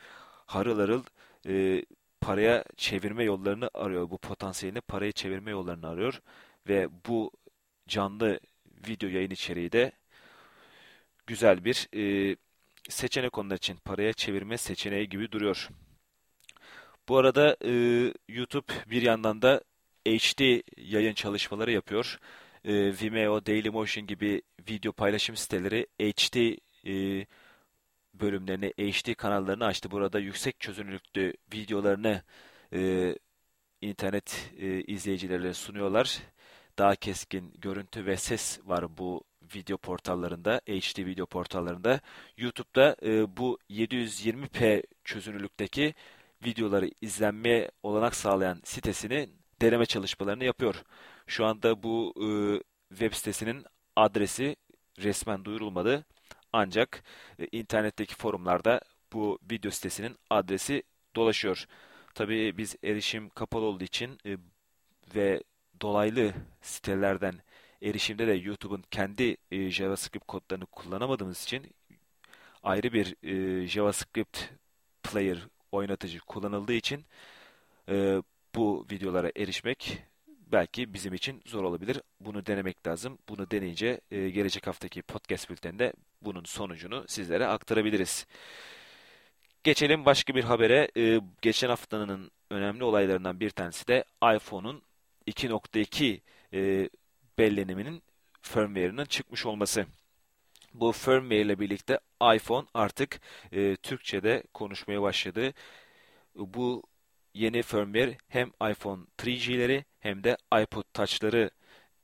harıl 0.45 0.79
harıl 0.79 1.03
e, 1.47 1.85
paraya 2.21 2.63
çevirme 2.77 3.23
yollarını 3.23 3.69
arıyor. 3.73 4.09
Bu 4.09 4.17
potansiyelini 4.17 4.81
paraya 4.81 5.11
çevirme 5.11 5.51
yollarını 5.51 5.87
arıyor. 5.87 6.21
Ve 6.67 6.89
bu 7.07 7.31
canlı 7.87 8.39
video 8.87 9.09
yayın 9.09 9.29
içeriği 9.31 9.71
de 9.71 9.91
güzel 11.27 11.65
bir 11.65 11.87
e, 11.95 12.35
seçenek 12.89 13.37
onlar 13.37 13.55
için. 13.55 13.75
Paraya 13.75 14.13
çevirme 14.13 14.57
seçeneği 14.57 15.09
gibi 15.09 15.31
duruyor. 15.31 15.69
Bu 17.09 17.17
arada 17.17 17.57
e, 17.65 17.71
YouTube 18.29 18.73
bir 18.89 19.01
yandan 19.01 19.41
da 19.41 19.61
HD 20.07 20.61
yayın 20.77 21.13
çalışmaları 21.13 21.71
yapıyor. 21.71 22.19
E, 22.65 22.73
Vimeo, 23.01 23.45
Dailymotion 23.45 24.07
gibi 24.07 24.41
video 24.69 24.91
paylaşım 24.91 25.35
siteleri 25.35 25.87
HD 25.99 26.57
e, 26.87 27.25
bölümlerini, 28.19 28.73
HD 28.77 29.15
kanallarını 29.15 29.65
açtı. 29.65 29.91
Burada 29.91 30.19
yüksek 30.19 30.59
çözünürlüklü 30.59 31.33
videolarını 31.53 32.21
e, 32.73 33.15
internet 33.81 34.51
e, 34.57 34.81
izleyicilerine 34.83 35.53
sunuyorlar. 35.53 36.21
Daha 36.77 36.95
keskin 36.95 37.53
görüntü 37.57 38.05
ve 38.05 38.17
ses 38.17 38.59
var 38.65 38.97
bu 38.97 39.23
video 39.55 39.77
portallarında, 39.77 40.61
HD 40.67 41.05
video 41.05 41.25
portallarında. 41.25 41.99
YouTube'da 42.37 42.95
e, 43.03 43.37
bu 43.37 43.59
720p 43.69 44.83
çözünürlükteki 45.03 45.93
videoları 46.45 46.89
izlenmeye 47.01 47.71
olanak 47.83 48.15
sağlayan 48.15 48.61
sitesini 48.63 49.29
deneme 49.61 49.85
çalışmalarını 49.85 50.43
yapıyor. 50.43 50.75
Şu 51.27 51.45
anda 51.45 51.83
bu 51.83 52.13
e, 52.17 52.27
web 52.89 53.13
sitesinin 53.13 53.65
adresi 53.95 54.55
resmen 54.99 55.45
duyurulmadı. 55.45 56.05
Ancak 56.57 57.03
e, 57.39 57.47
internetteki 57.51 58.15
forumlarda 58.15 58.81
bu 59.13 59.39
video 59.51 59.71
sitesinin 59.71 60.15
adresi 60.29 60.83
dolaşıyor. 61.15 61.65
Tabii 62.13 62.57
biz 62.57 62.75
erişim 62.83 63.29
kapalı 63.29 63.65
olduğu 63.65 63.83
için 63.83 64.19
e, 64.25 64.37
ve 65.15 65.43
dolaylı 65.81 66.33
sitelerden 66.61 67.35
erişimde 67.81 68.27
de 68.27 68.33
YouTube'un 68.33 68.83
kendi 68.91 69.37
e, 69.51 69.71
JavaScript 69.71 70.27
kodlarını 70.27 70.65
kullanamadığımız 70.65 71.43
için 71.43 71.67
ayrı 72.63 72.93
bir 72.93 73.15
e, 73.23 73.67
JavaScript 73.67 74.39
player 75.03 75.47
oynatıcı 75.71 76.19
kullanıldığı 76.19 76.73
için 76.73 77.05
e, 77.89 78.21
bu 78.55 78.85
videolara 78.91 79.31
erişmek 79.37 80.03
belki 80.51 80.93
bizim 80.93 81.13
için 81.13 81.41
zor 81.45 81.63
olabilir. 81.63 82.01
Bunu 82.19 82.45
denemek 82.45 82.87
lazım. 82.87 83.17
Bunu 83.29 83.51
deneyince 83.51 84.01
e, 84.11 84.29
gelecek 84.29 84.67
haftaki 84.67 85.01
podcast 85.01 85.49
bülteninde 85.49 85.93
bunun 86.25 86.43
sonucunu 86.43 87.05
sizlere 87.07 87.47
aktarabiliriz. 87.47 88.25
Geçelim 89.63 90.05
başka 90.05 90.35
bir 90.35 90.43
habere. 90.43 90.91
E, 90.97 91.21
geçen 91.41 91.69
haftanın 91.69 92.31
önemli 92.49 92.83
olaylarından 92.83 93.39
bir 93.39 93.49
tanesi 93.49 93.87
de 93.87 94.03
iPhone'un 94.35 94.81
2.2 95.27 96.21
e, 96.53 96.89
belleniminin 97.37 98.03
firmware'ının 98.41 99.05
çıkmış 99.05 99.45
olması. 99.45 99.85
Bu 100.73 100.91
firmware 100.91 101.41
ile 101.41 101.59
birlikte 101.59 101.99
iPhone 102.35 102.67
artık 102.73 103.21
e, 103.51 103.75
Türkçe'de 103.75 104.43
konuşmaya 104.53 105.01
başladı. 105.01 105.53
Bu 106.35 106.83
yeni 107.33 107.61
firmware 107.61 108.17
hem 108.27 108.47
iPhone 108.71 109.01
3G'leri 109.19 109.85
hem 109.99 110.23
de 110.23 110.37
iPod 110.61 110.83
Touch'ları 110.93 111.49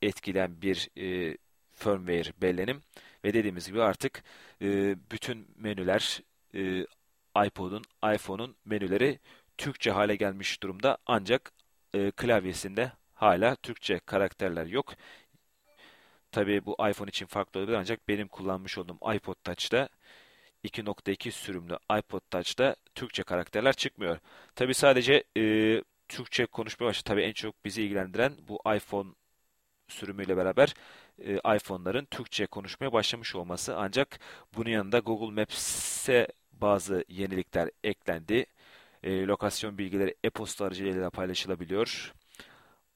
etkileyen 0.02 0.62
bir 0.62 0.90
e, 0.98 1.38
firmware 1.74 2.34
bellenim. 2.42 2.82
Ve 3.26 3.34
dediğimiz 3.34 3.68
gibi 3.68 3.82
artık 3.82 4.24
e, 4.62 4.96
bütün 5.12 5.48
menüler 5.56 6.22
e, 6.56 6.86
iPod'un, 7.46 7.84
iPhone'un 8.16 8.56
menüleri 8.66 9.20
Türkçe 9.58 9.92
hale 9.92 10.16
gelmiş 10.16 10.64
durumda. 10.64 10.98
Ancak 11.06 11.52
e, 11.94 12.12
klavyesinde 12.12 12.92
hala 13.14 13.56
Türkçe 13.56 14.00
karakterler 14.00 14.66
yok. 14.66 14.94
Tabii 16.32 16.66
bu 16.66 16.74
iPhone 16.90 17.10
için 17.10 17.26
farklı 17.26 17.60
olabilir 17.60 17.78
ancak 17.78 18.08
benim 18.08 18.28
kullanmış 18.28 18.78
olduğum 18.78 19.14
iPod 19.16 19.36
Touch'ta 19.44 19.90
2.2 20.64 21.32
sürümlü 21.32 21.78
iPod 22.00 22.22
Touch'ta 22.32 22.76
Türkçe 22.96 23.24
karakterler 23.24 23.74
çıkmıyor. 23.74 24.18
Tabii 24.56 24.74
sadece 24.74 25.24
e, 25.38 25.84
Türkçe 26.10 26.46
konuşmaya 26.46 26.88
başladı. 26.88 27.04
Tabii 27.06 27.22
en 27.24 27.34
çok 27.34 27.66
bizi 27.66 27.84
ilgilendiren 27.84 28.34
bu 28.48 28.62
iPhone 28.76 29.10
sürümüyle 29.88 30.38
beraber 30.38 30.74
e, 31.26 31.56
iPhone'ların 31.56 32.06
Türkçe 32.06 32.46
konuşmaya 32.46 32.94
başlamış 32.94 33.36
olması. 33.36 33.78
Ancak 33.78 34.20
bunun 34.56 34.70
yanında 34.70 35.00
Google 35.00 35.42
Maps'e 35.42 36.28
bazı 36.54 37.06
yenilikler 37.10 37.70
eklendi. 37.84 38.46
E, 39.04 39.28
lokasyon 39.28 39.78
bilgileri 39.78 40.16
e-posta 40.24 40.66
aracılığıyla 40.66 41.10
paylaşılabiliyor. 41.10 42.14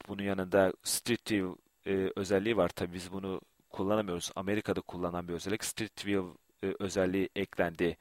Bunun 0.08 0.22
yanında 0.22 0.72
Street 0.82 1.32
View 1.32 1.62
e, 1.86 2.12
özelliği 2.16 2.56
var. 2.56 2.68
Tabii 2.68 2.94
biz 2.94 3.12
bunu 3.12 3.40
kullanamıyoruz. 3.70 4.30
Amerika'da 4.36 4.80
kullanılan 4.80 5.28
bir 5.28 5.34
özellik. 5.34 5.64
Street 5.64 6.06
View 6.06 6.28
e, 6.62 6.74
özelliği 6.78 7.28
eklendi 7.36 7.96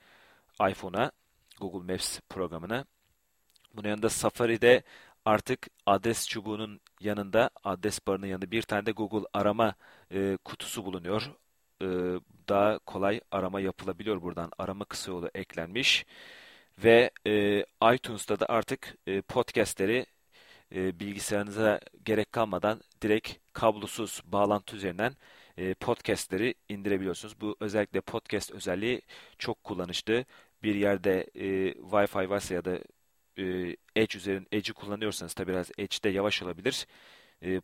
iPhone'a, 0.69 1.11
Google 1.59 1.93
Maps 1.93 2.19
programına. 2.29 2.85
Bunun 3.73 3.89
yanında 3.89 4.09
Safari'de 4.09 4.83
artık 5.25 5.67
adres 5.85 6.27
çubuğunun 6.27 6.79
yanında, 6.99 7.49
adres 7.63 7.99
barının 8.07 8.27
yanında 8.27 8.51
bir 8.51 8.61
tane 8.61 8.85
de 8.85 8.91
Google 8.91 9.27
arama 9.33 9.75
e, 10.11 10.37
kutusu 10.45 10.85
bulunuyor. 10.85 11.31
E, 11.81 11.85
daha 12.49 12.79
kolay 12.79 13.21
arama 13.31 13.61
yapılabiliyor 13.61 14.21
buradan. 14.21 14.51
Arama 14.57 14.85
kısa 14.85 15.11
yolu 15.11 15.29
eklenmiş. 15.35 16.05
Ve 16.83 17.11
e, 17.27 17.65
iTunes'ta 17.95 18.39
da 18.39 18.45
artık 18.49 18.97
e, 19.07 19.21
podcastleri 19.21 20.05
e, 20.75 20.99
bilgisayarınıza 20.99 21.79
gerek 22.05 22.31
kalmadan 22.31 22.81
direkt 23.01 23.33
kablosuz 23.53 24.21
bağlantı 24.25 24.75
üzerinden 24.75 25.15
e, 25.57 25.73
podcastleri 25.73 26.55
indirebiliyorsunuz. 26.69 27.41
Bu 27.41 27.55
özellikle 27.59 28.01
podcast 28.01 28.51
özelliği 28.51 29.01
çok 29.37 29.63
kullanışlı. 29.63 30.25
Bir 30.63 30.75
yerde 30.75 31.21
e, 31.35 31.71
Wi-Fi 31.73 32.29
varsa 32.29 32.53
ya 32.53 32.65
da 32.65 32.79
e, 33.37 33.75
Edge 33.95 34.17
üzerinde 34.17 34.47
Edge'i 34.51 34.73
kullanıyorsanız 34.73 35.33
tabi 35.33 35.51
biraz 35.51 35.71
Edge'de 35.77 36.09
yavaş 36.09 36.43
olabilir. 36.43 36.87
E, 37.43 37.61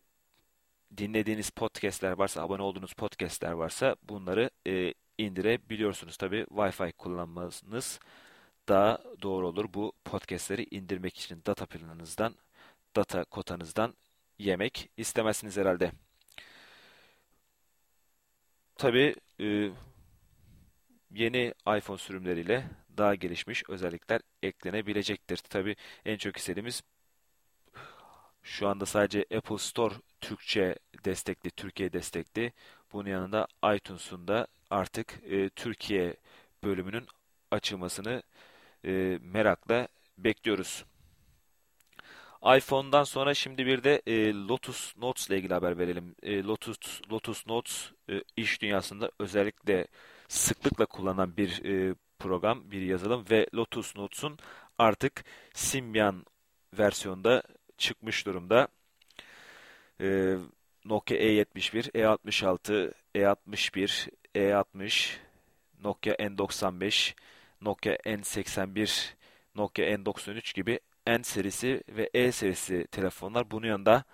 dinlediğiniz 0.96 1.50
podcastler 1.50 2.12
varsa, 2.12 2.42
abone 2.42 2.62
olduğunuz 2.62 2.92
podcastler 2.92 3.52
varsa 3.52 3.96
bunları 4.02 4.50
e, 4.66 4.94
indirebiliyorsunuz. 5.18 6.16
Tabi 6.16 6.36
Wi-Fi 6.50 6.92
kullanmanız 6.92 8.00
daha 8.68 8.98
doğru 9.22 9.48
olur. 9.48 9.66
Bu 9.74 9.92
podcastleri 10.04 10.66
indirmek 10.70 11.16
için 11.16 11.42
data 11.46 11.66
planınızdan, 11.66 12.34
data 12.96 13.24
kotanızdan 13.24 13.94
yemek 14.38 14.90
istemezsiniz 14.96 15.56
herhalde. 15.56 15.92
Tabi 18.76 19.14
e, 19.40 19.70
yeni 21.10 21.54
iPhone 21.76 21.98
sürümleriyle 21.98 22.64
daha 22.98 23.14
gelişmiş 23.14 23.64
özellikler 23.68 24.20
eklenebilecektir. 24.42 25.36
Tabi 25.36 25.76
en 26.04 26.16
çok 26.16 26.36
istediğimiz 26.36 26.82
şu 28.42 28.68
anda 28.68 28.86
sadece 28.86 29.26
Apple 29.36 29.58
Store 29.58 29.94
Türkçe 30.20 30.76
destekli, 31.04 31.50
Türkiye 31.50 31.92
destekli. 31.92 32.52
Bunun 32.92 33.08
yanında 33.10 33.46
iTunes'un 33.74 34.28
da 34.28 34.46
artık 34.70 35.20
e, 35.24 35.48
Türkiye 35.48 36.16
bölümünün 36.64 37.06
açılmasını 37.50 38.22
e, 38.84 39.18
merakla 39.22 39.88
bekliyoruz 40.18 40.84
iPhone'dan 42.44 43.04
sonra 43.04 43.34
şimdi 43.34 43.66
bir 43.66 43.84
de 43.84 44.02
e, 44.06 44.32
Lotus 44.34 44.96
Notes 44.96 45.28
ile 45.28 45.36
ilgili 45.38 45.54
haber 45.54 45.78
verelim. 45.78 46.14
E, 46.22 46.42
Lotus 46.42 47.00
Lotus 47.12 47.46
Notes 47.46 47.90
e, 48.10 48.22
iş 48.36 48.62
dünyasında 48.62 49.10
özellikle 49.18 49.86
sıklıkla 50.28 50.86
kullanılan 50.86 51.36
bir 51.36 51.64
e, 51.64 51.94
program, 52.22 52.70
bir 52.70 52.82
yazılım 52.82 53.24
ve 53.30 53.46
Lotus 53.54 53.96
Notes'un 53.96 54.38
artık 54.78 55.24
Symbian 55.54 56.26
versiyonda 56.78 57.42
çıkmış 57.78 58.26
durumda. 58.26 58.68
E, 60.00 60.36
Nokia 60.84 61.16
E71, 61.16 61.90
E66, 61.90 62.92
E61, 63.14 64.10
E60, 64.34 65.16
Nokia 65.84 66.14
N95, 66.14 67.14
Nokia 67.60 67.94
N81, 67.94 69.12
Nokia 69.54 69.84
N93 69.86 70.54
gibi 70.54 70.80
N 71.06 71.22
serisi 71.22 71.82
ve 71.88 72.10
E 72.14 72.32
serisi 72.32 72.86
telefonlar. 72.86 73.50
Bunun 73.50 73.66
yanında 73.66 74.04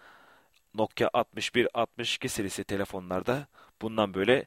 Nokia 0.75 1.09
61-62 1.09 2.29
serisi 2.29 2.65
telefonlarda 2.65 3.47
bundan 3.83 4.15
böyle 4.15 4.47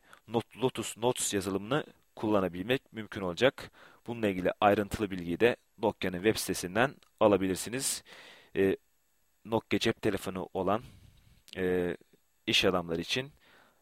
Lotus 0.62 0.97
Notes 0.97 1.34
yazılımını 1.34 1.84
kullanabilmek 2.22 2.94
mümkün 2.94 3.22
olacak. 3.22 3.72
Bununla 4.08 4.28
ilgili 4.28 4.52
ayrıntılı 4.62 5.12
bilgiyi 5.12 5.40
de 5.40 5.56
Nokia'nın 5.78 6.18
web 6.18 6.36
sitesinden 6.36 6.96
alabilirsiniz. 7.20 8.04
E, 8.56 8.78
Nokia 9.46 9.80
cep 9.80 10.02
telefonu 10.02 10.50
olan 10.54 10.82
e, 11.58 11.98
iş 12.48 12.66
adamları 12.66 13.02
için 13.02 13.32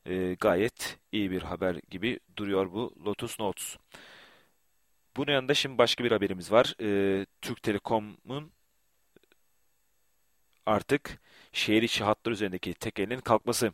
e, 0.06 0.34
gayet 0.40 1.00
iyi 1.12 1.32
bir 1.32 1.42
haber 1.42 1.76
gibi 1.90 2.20
duruyor 2.38 2.74
bu 2.74 2.94
Lotus 3.06 3.40
Notes. 3.40 3.78
Bunun 5.18 5.32
yanında 5.32 5.54
şimdi 5.54 5.78
başka 5.78 6.04
bir 6.04 6.12
haberimiz 6.12 6.52
var. 6.52 6.76
Ee, 6.82 7.26
Türk 7.42 7.64
Telekom'un 7.64 8.52
artık 10.66 11.22
şehir 11.54 11.84
içi 11.84 12.04
hatlar 12.04 12.32
üzerindeki 12.32 12.74
tekelinin 12.74 13.20
kalkması. 13.20 13.74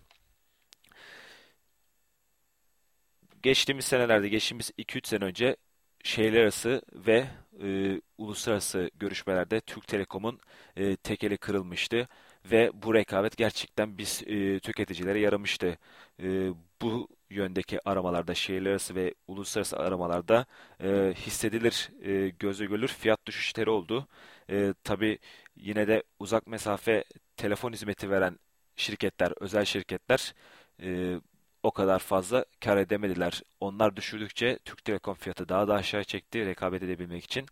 Geçtiğimiz 3.45 3.85
senelerde, 3.85 4.29
geçtiğimiz 4.29 4.71
2-3 4.77 5.07
sene 5.07 5.25
önce 5.25 5.55
şehirler 6.03 6.41
arası 6.41 6.81
ve 6.93 7.25
e, 7.63 8.01
uluslararası 8.17 8.91
görüşmelerde 8.99 9.61
Türk 9.61 9.87
Telekom'un 9.87 10.39
e, 10.77 10.95
tekeli 10.95 11.37
kırılmıştı 11.37 12.07
ve 12.51 12.71
bu 12.73 12.93
rekabet 12.93 13.37
gerçekten 13.37 13.97
biz 13.97 14.23
e, 14.27 14.59
tüketicilere 14.59 15.19
yaramıştı. 15.19 15.77
E, 16.23 16.49
bu 16.81 17.07
yöndeki 17.29 17.89
aramalarda, 17.89 18.33
şehirler 18.33 18.71
arası 18.71 18.95
ve 18.95 19.13
uluslararası 19.27 19.77
aramalarda 19.77 20.45
e, 20.83 21.13
hissedilir, 21.17 21.91
e, 22.03 22.29
göze 22.29 22.65
görülür 22.65 22.87
fiyat 22.87 23.25
düşüşleri 23.27 23.69
oldu. 23.69 24.07
E, 24.49 24.73
tabii 24.83 25.19
yine 25.55 25.87
de 25.87 26.03
uzak 26.19 26.47
mesafe 26.47 27.03
telefon 27.37 27.73
hizmeti 27.73 28.09
veren 28.09 28.39
şirketler, 28.75 29.33
özel 29.41 29.65
şirketler 29.65 30.33
e, 30.81 31.19
o 31.65 31.71
kadar 31.71 31.99
fazla 31.99 32.45
kar 32.65 32.77
edemediler. 32.77 33.41
Onlar 33.59 33.95
düşürdükçe 33.95 34.59
Türk 34.65 34.85
Telekom 34.85 35.15
fiyatı 35.15 35.49
daha 35.49 35.67
da 35.67 35.75
aşağı 35.75 36.03
çekti 36.03 36.45
rekabet 36.45 36.83
edebilmek 36.83 37.23
için. 37.23 37.45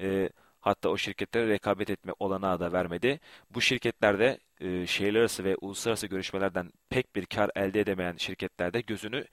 E, 0.00 0.28
Hatta 0.62 0.88
o 0.88 0.96
şirketlere 0.96 1.48
rekabet 1.48 1.90
etme 1.90 2.12
olanağı 2.20 2.60
da 2.60 2.72
vermedi. 2.72 3.20
Bu 3.50 3.60
şirketlerde 3.60 4.38
e, 4.60 4.86
şehirler 4.86 5.20
arası 5.20 5.44
ve 5.44 5.56
uluslararası 5.60 6.06
görüşmelerden 6.06 6.72
pek 6.90 7.16
bir 7.16 7.26
kar 7.26 7.50
elde 7.56 7.80
edemeyen 7.80 8.16
şirketlerde 8.16 8.80
gözünü 8.80 9.24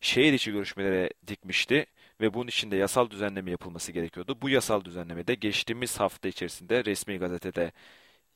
şehir 0.00 0.32
içi 0.32 0.52
görüşmelere 0.52 1.10
dikmişti 1.26 1.86
ve 2.20 2.34
bunun 2.34 2.48
için 2.48 2.70
de 2.70 2.76
yasal 2.76 3.10
düzenleme 3.10 3.50
yapılması 3.50 3.92
gerekiyordu. 3.92 4.38
Bu 4.42 4.48
yasal 4.48 4.84
düzenleme 4.84 5.26
de 5.26 5.34
geçtiğimiz 5.34 6.00
hafta 6.00 6.28
içerisinde 6.28 6.84
resmi 6.84 7.18
gazetede 7.18 7.72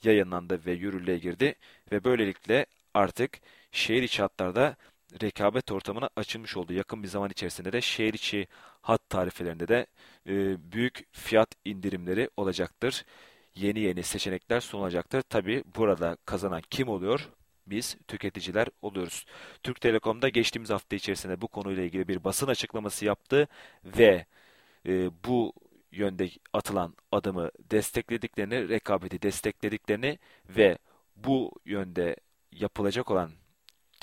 yayınlandı 0.02 0.66
ve 0.66 0.72
yürürlüğe 0.72 1.18
girdi 1.18 1.54
ve 1.92 2.04
böylelikle 2.04 2.66
artık 2.94 3.40
şehir 3.72 4.02
içi 4.02 4.22
hatlarda 4.22 4.76
rekabet 5.22 5.72
ortamına 5.72 6.10
açılmış 6.16 6.56
oldu. 6.56 6.72
Yakın 6.72 7.02
bir 7.02 7.08
zaman 7.08 7.30
içerisinde 7.30 7.72
de 7.72 7.80
şehir 7.80 8.14
içi 8.14 8.46
hat 8.82 9.08
tarifelerinde 9.08 9.68
de 9.68 9.86
e, 10.28 10.32
büyük 10.72 11.06
fiyat 11.12 11.48
indirimleri 11.64 12.30
olacaktır. 12.36 13.04
Yeni 13.54 13.80
yeni 13.80 14.02
seçenekler 14.02 14.60
sunulacaktır. 14.60 15.22
Tabi 15.22 15.64
burada 15.76 16.16
kazanan 16.26 16.62
kim 16.70 16.88
oluyor? 16.88 17.28
Biz 17.66 17.96
tüketiciler 18.08 18.68
oluyoruz. 18.82 19.24
Türk 19.62 19.80
Telekom'da 19.80 20.28
geçtiğimiz 20.28 20.70
hafta 20.70 20.96
içerisinde 20.96 21.40
bu 21.40 21.48
konuyla 21.48 21.82
ilgili 21.82 22.08
bir 22.08 22.24
basın 22.24 22.46
açıklaması 22.46 23.04
yaptı 23.04 23.48
ve 23.84 24.26
e, 24.86 25.10
bu 25.24 25.52
yönde 25.92 26.30
atılan 26.52 26.94
adımı 27.12 27.50
desteklediklerini, 27.70 28.68
rekabeti 28.68 29.22
desteklediklerini 29.22 30.18
ve 30.48 30.78
bu 31.16 31.52
yönde 31.64 32.16
yapılacak 32.52 33.10
olan 33.10 33.30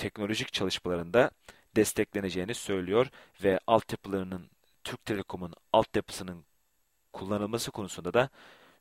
teknolojik 0.00 0.52
çalışmalarında 0.52 1.30
destekleneceğini 1.76 2.54
söylüyor 2.54 3.06
ve 3.44 3.60
altyapılarının 3.66 4.50
Türk 4.84 5.04
Telekom'un 5.04 5.54
altyapısının 5.72 6.44
kullanılması 7.12 7.70
konusunda 7.70 8.14
da 8.14 8.30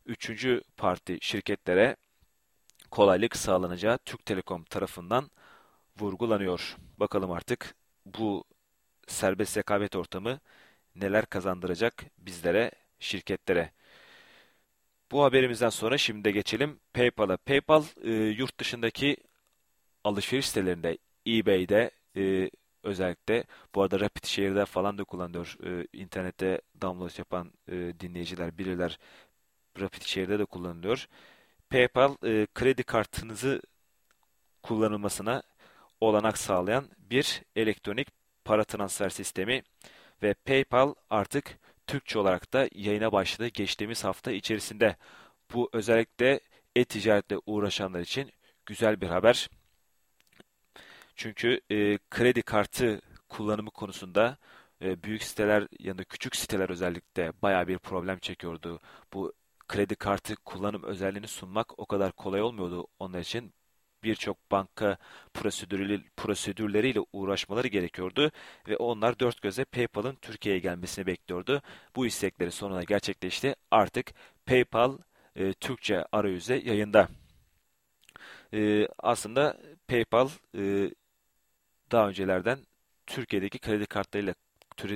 üçüncü 0.05 0.63
parti 0.77 1.17
şirketlere 1.21 1.95
kolaylık 2.91 3.35
sağlanacağı 3.37 3.97
Türk 3.97 4.25
Telekom 4.25 4.63
tarafından 4.63 5.31
vurgulanıyor. 5.99 6.77
Bakalım 6.97 7.31
artık 7.31 7.75
bu 8.05 8.43
serbest 9.07 9.57
rekabet 9.57 9.95
ortamı 9.95 10.39
neler 10.95 11.25
kazandıracak 11.25 12.05
bizlere, 12.17 12.71
şirketlere. 12.99 13.71
Bu 15.11 15.23
haberimizden 15.23 15.69
sonra 15.69 15.97
şimdi 15.97 16.23
de 16.23 16.31
geçelim 16.31 16.79
PayPal'a. 16.93 17.37
PayPal 17.37 17.83
e, 18.03 18.11
yurt 18.11 18.59
dışındaki 18.59 19.17
alışveriş 20.03 20.47
sitelerinde, 20.47 20.97
eBay'de 21.27 21.91
e, 22.15 22.49
özellikle 22.83 23.43
bu 23.75 23.81
arada 23.83 23.99
Rapid 23.99 24.25
Share'de 24.25 24.65
falan 24.65 24.97
da 24.97 25.03
kullanılıyor. 25.03 25.57
E, 25.65 25.87
internette 25.93 26.61
download 26.81 27.17
yapan 27.19 27.51
e, 27.67 27.75
dinleyiciler 27.99 28.57
bilirler. 28.57 28.99
Rapid 29.79 30.01
Share'de 30.01 30.39
de 30.39 30.45
kullanılıyor. 30.45 31.07
PayPal 31.69 32.15
e, 32.25 32.47
kredi 32.55 32.83
kartınızı 32.83 33.61
kullanılmasına 34.63 35.43
olanak 36.01 36.37
sağlayan 36.37 36.89
bir 36.97 37.43
elektronik 37.55 38.07
para 38.45 38.63
transfer 38.63 39.09
sistemi 39.09 39.63
ve 40.23 40.33
PayPal 40.33 40.93
artık 41.09 41.59
Türkçe 41.87 42.19
olarak 42.19 42.53
da 42.53 42.69
yayına 42.75 43.11
başladı 43.11 43.47
geçtiğimiz 43.47 44.03
hafta 44.03 44.31
içerisinde. 44.31 44.95
Bu 45.53 45.69
özellikle 45.73 46.39
e-ticaretle 46.75 47.37
uğraşanlar 47.45 47.99
için 47.99 48.31
güzel 48.65 49.01
bir 49.01 49.07
haber. 49.07 49.49
Çünkü 51.19 51.61
e, 51.71 51.97
kredi 52.11 52.41
kartı 52.41 53.01
kullanımı 53.29 53.71
konusunda 53.71 54.37
e, 54.81 55.03
büyük 55.03 55.23
siteler 55.23 55.67
ya 55.79 55.97
da 55.97 56.03
küçük 56.03 56.35
siteler 56.35 56.69
özellikle 56.69 57.33
baya 57.41 57.67
bir 57.67 57.77
problem 57.77 58.19
çekiyordu. 58.19 58.79
Bu 59.13 59.33
kredi 59.67 59.95
kartı 59.95 60.35
kullanım 60.35 60.83
özelliğini 60.83 61.27
sunmak 61.27 61.79
o 61.79 61.85
kadar 61.85 62.11
kolay 62.11 62.41
olmuyordu 62.41 62.87
onlar 62.99 63.19
için. 63.19 63.53
Birçok 64.03 64.51
banka 64.51 64.97
prosedürleri, 65.33 66.03
prosedürleriyle 66.17 66.99
uğraşmaları 67.13 67.67
gerekiyordu 67.67 68.31
ve 68.67 68.77
onlar 68.77 69.19
dört 69.19 69.41
göze 69.41 69.65
PayPal'ın 69.65 70.15
Türkiye'ye 70.15 70.59
gelmesini 70.59 71.05
bekliyordu. 71.07 71.61
Bu 71.95 72.05
istekleri 72.05 72.51
sonuna 72.51 72.83
gerçekleşti. 72.83 73.55
Artık 73.71 74.13
PayPal 74.45 74.97
e, 75.35 75.53
Türkçe 75.53 76.05
arayüze 76.11 76.55
yayında. 76.55 77.09
E, 78.53 78.87
aslında 78.99 79.57
PayPal 79.87 80.29
e, 80.57 80.91
daha 81.91 82.09
öncelerden 82.09 82.59
Türkiye'deki 83.07 83.59
kredi 83.59 83.85
kartlarıyla 83.85 84.33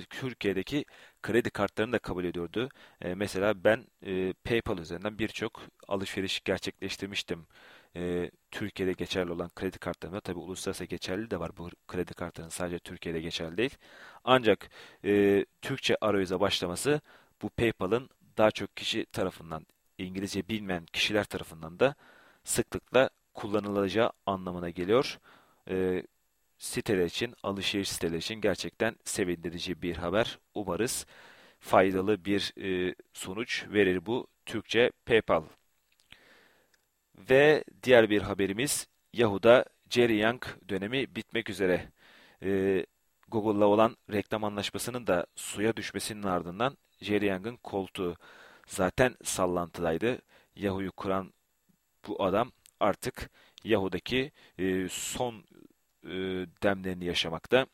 Türkiye'deki 0.10 0.86
kredi 1.24 1.50
kartlarını 1.50 1.94
da 1.94 2.00
kabul 2.00 2.24
ediyordu. 2.24 2.70
E, 3.02 3.16
mesela 3.16 3.64
ben 3.64 3.88
e, 4.06 4.34
PayPal 4.34 4.78
üzerinden 4.78 5.20
birçok 5.20 5.62
alışveriş 5.88 6.42
gerçekleştirmiştim. 6.44 7.48
E, 7.96 8.32
Türkiye'de 8.52 8.94
geçerli 8.94 9.32
olan 9.32 9.50
kredi 9.56 9.80
kartlarında 9.80 10.20
tabi 10.22 10.40
uluslararası 10.40 10.86
geçerli 10.86 11.32
de 11.32 11.40
var 11.40 11.52
bu 11.58 11.70
kredi 11.88 12.14
kartlarının 12.14 12.50
sadece 12.50 12.80
Türkiye'de 12.80 13.22
geçerli 13.22 13.58
değil. 13.58 13.78
Ancak 14.24 14.70
e, 15.06 15.46
Türkçe 15.62 15.98
arayüze 16.02 16.40
başlaması 16.40 17.02
bu 17.42 17.50
PayPal'ın 17.50 18.10
daha 18.38 18.52
çok 18.52 18.78
kişi 18.78 19.06
tarafından 19.06 19.66
İngilizce 19.98 20.48
bilmeyen 20.48 20.86
kişiler 20.86 21.24
tarafından 21.24 21.80
da 21.80 21.96
sıklıkla 22.44 23.10
kullanılacağı 23.34 24.12
anlamına 24.26 24.70
geliyor. 24.70 25.20
E, 25.70 26.04
siteler 26.63 27.06
için, 27.06 27.36
alışveriş 27.43 27.89
siteleri 27.89 28.17
için 28.17 28.36
gerçekten 28.41 28.95
sevindirici 29.06 29.82
bir 29.82 29.95
haber. 29.97 30.39
Umarız 30.54 31.06
faydalı 31.60 32.26
bir 32.26 32.54
e, 32.62 32.95
sonuç 33.13 33.65
verir 33.69 34.06
bu 34.06 34.28
Türkçe 34.45 34.91
PayPal. 35.06 35.43
Ve 37.30 37.63
diğer 37.84 38.10
bir 38.10 38.21
haberimiz 38.21 38.88
Yahoo'da 39.13 39.65
Jerry 39.89 40.15
Yang 40.15 40.45
dönemi 40.69 41.15
bitmek 41.15 41.49
üzere. 41.49 41.91
E, 42.43 42.86
Google'la 43.28 43.65
olan 43.65 43.97
reklam 44.12 44.43
anlaşmasının 44.43 45.08
da 45.08 45.26
suya 45.36 45.76
düşmesinin 45.78 46.23
ardından 46.23 46.78
Jerry 47.02 47.26
Yang'ın 47.26 47.58
koltuğu 47.58 48.15
zaten 48.67 49.15
sallantıdaydı. 49.23 50.21
Yahoo'yu 50.56 50.91
kuran 50.91 51.34
bu 52.08 52.23
adam 52.23 52.52
artık 52.80 53.30
Yahoo'daki 53.63 54.32
e, 54.60 54.89
son 54.89 55.43
e, 56.06 56.10
demlerini 56.63 57.06
yaşamakta. 57.06 57.68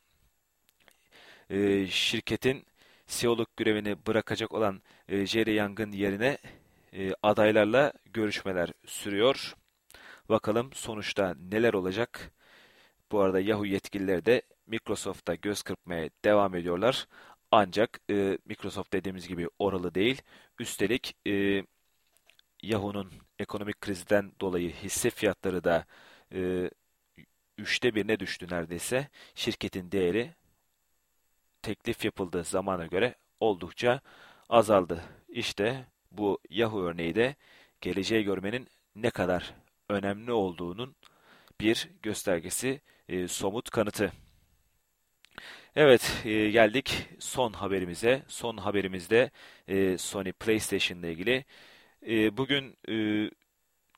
E, 1.50 1.88
şirketin 1.88 2.65
CEO'luk 3.08 3.58
görevini 3.58 4.06
bırakacak 4.08 4.54
olan 4.54 4.82
e, 5.08 5.26
Jerry 5.26 5.56
Young'ın 5.56 5.92
yerine 5.92 6.38
adaylarla 7.24 7.94
görüşmeler 8.13 8.74
sürüyor. 8.86 9.56
Bakalım 10.30 10.74
sonuçta 10.74 11.36
neler 11.52 11.74
olacak? 11.74 12.32
Bu 13.12 13.22
arada 13.22 13.39
Yahoo 13.39 13.65
yetkilileri 13.65 14.26
de 14.26 14.42
Microsoft'ta 14.68 15.36
göz 15.36 15.63
kırpmaya 15.63 16.10
devam 16.26 16.56
ediyorlar. 16.56 17.08
Ancak 17.52 18.00
e, 18.10 18.38
Microsoft 18.46 18.94
dediğimiz 18.94 19.28
gibi 19.28 19.48
oralı 19.60 19.96
değil. 19.96 20.22
Üstelik 20.60 21.15
e, 21.28 21.63
Yahoo'nun 22.63 23.12
ekonomik 23.39 23.82
krizden 23.82 24.32
dolayı 24.42 24.72
hisse 24.72 25.10
fiyatları 25.10 25.63
da 25.63 25.86
e, 26.34 26.70
üçte 27.60 27.95
birine 27.95 28.19
düştü 28.19 28.48
neredeyse. 28.52 29.08
Şirketin 29.36 29.91
değeri 29.91 30.32
teklif 31.62 32.06
yapıldığı 32.06 32.43
zamana 32.43 32.86
göre 32.86 33.15
oldukça 33.39 34.02
azaldı. 34.50 35.04
İşte 35.30 35.86
bu 36.12 36.39
Yahoo 36.50 36.82
örneği 36.84 37.15
de 37.15 37.36
geleceği 37.82 38.24
görmenin 38.24 38.67
ne 38.95 39.10
kadar 39.10 39.54
önemli 39.89 40.32
olduğunun 40.32 40.95
bir 41.62 41.89
göstergesi, 42.04 42.82
e, 43.10 43.28
somut 43.28 43.69
kanıtı. 43.69 44.12
Evet, 45.76 46.22
e, 46.26 46.50
geldik 46.52 47.08
son 47.19 47.54
haberimize. 47.54 48.24
Son 48.28 48.58
haberimizde 48.58 49.32
e, 49.67 49.98
Sony 49.98 50.32
PlayStation 50.32 50.98
ile 51.00 51.12
ilgili. 51.12 51.45
E, 52.08 52.38
bugün 52.38 52.78
e, 52.89 52.95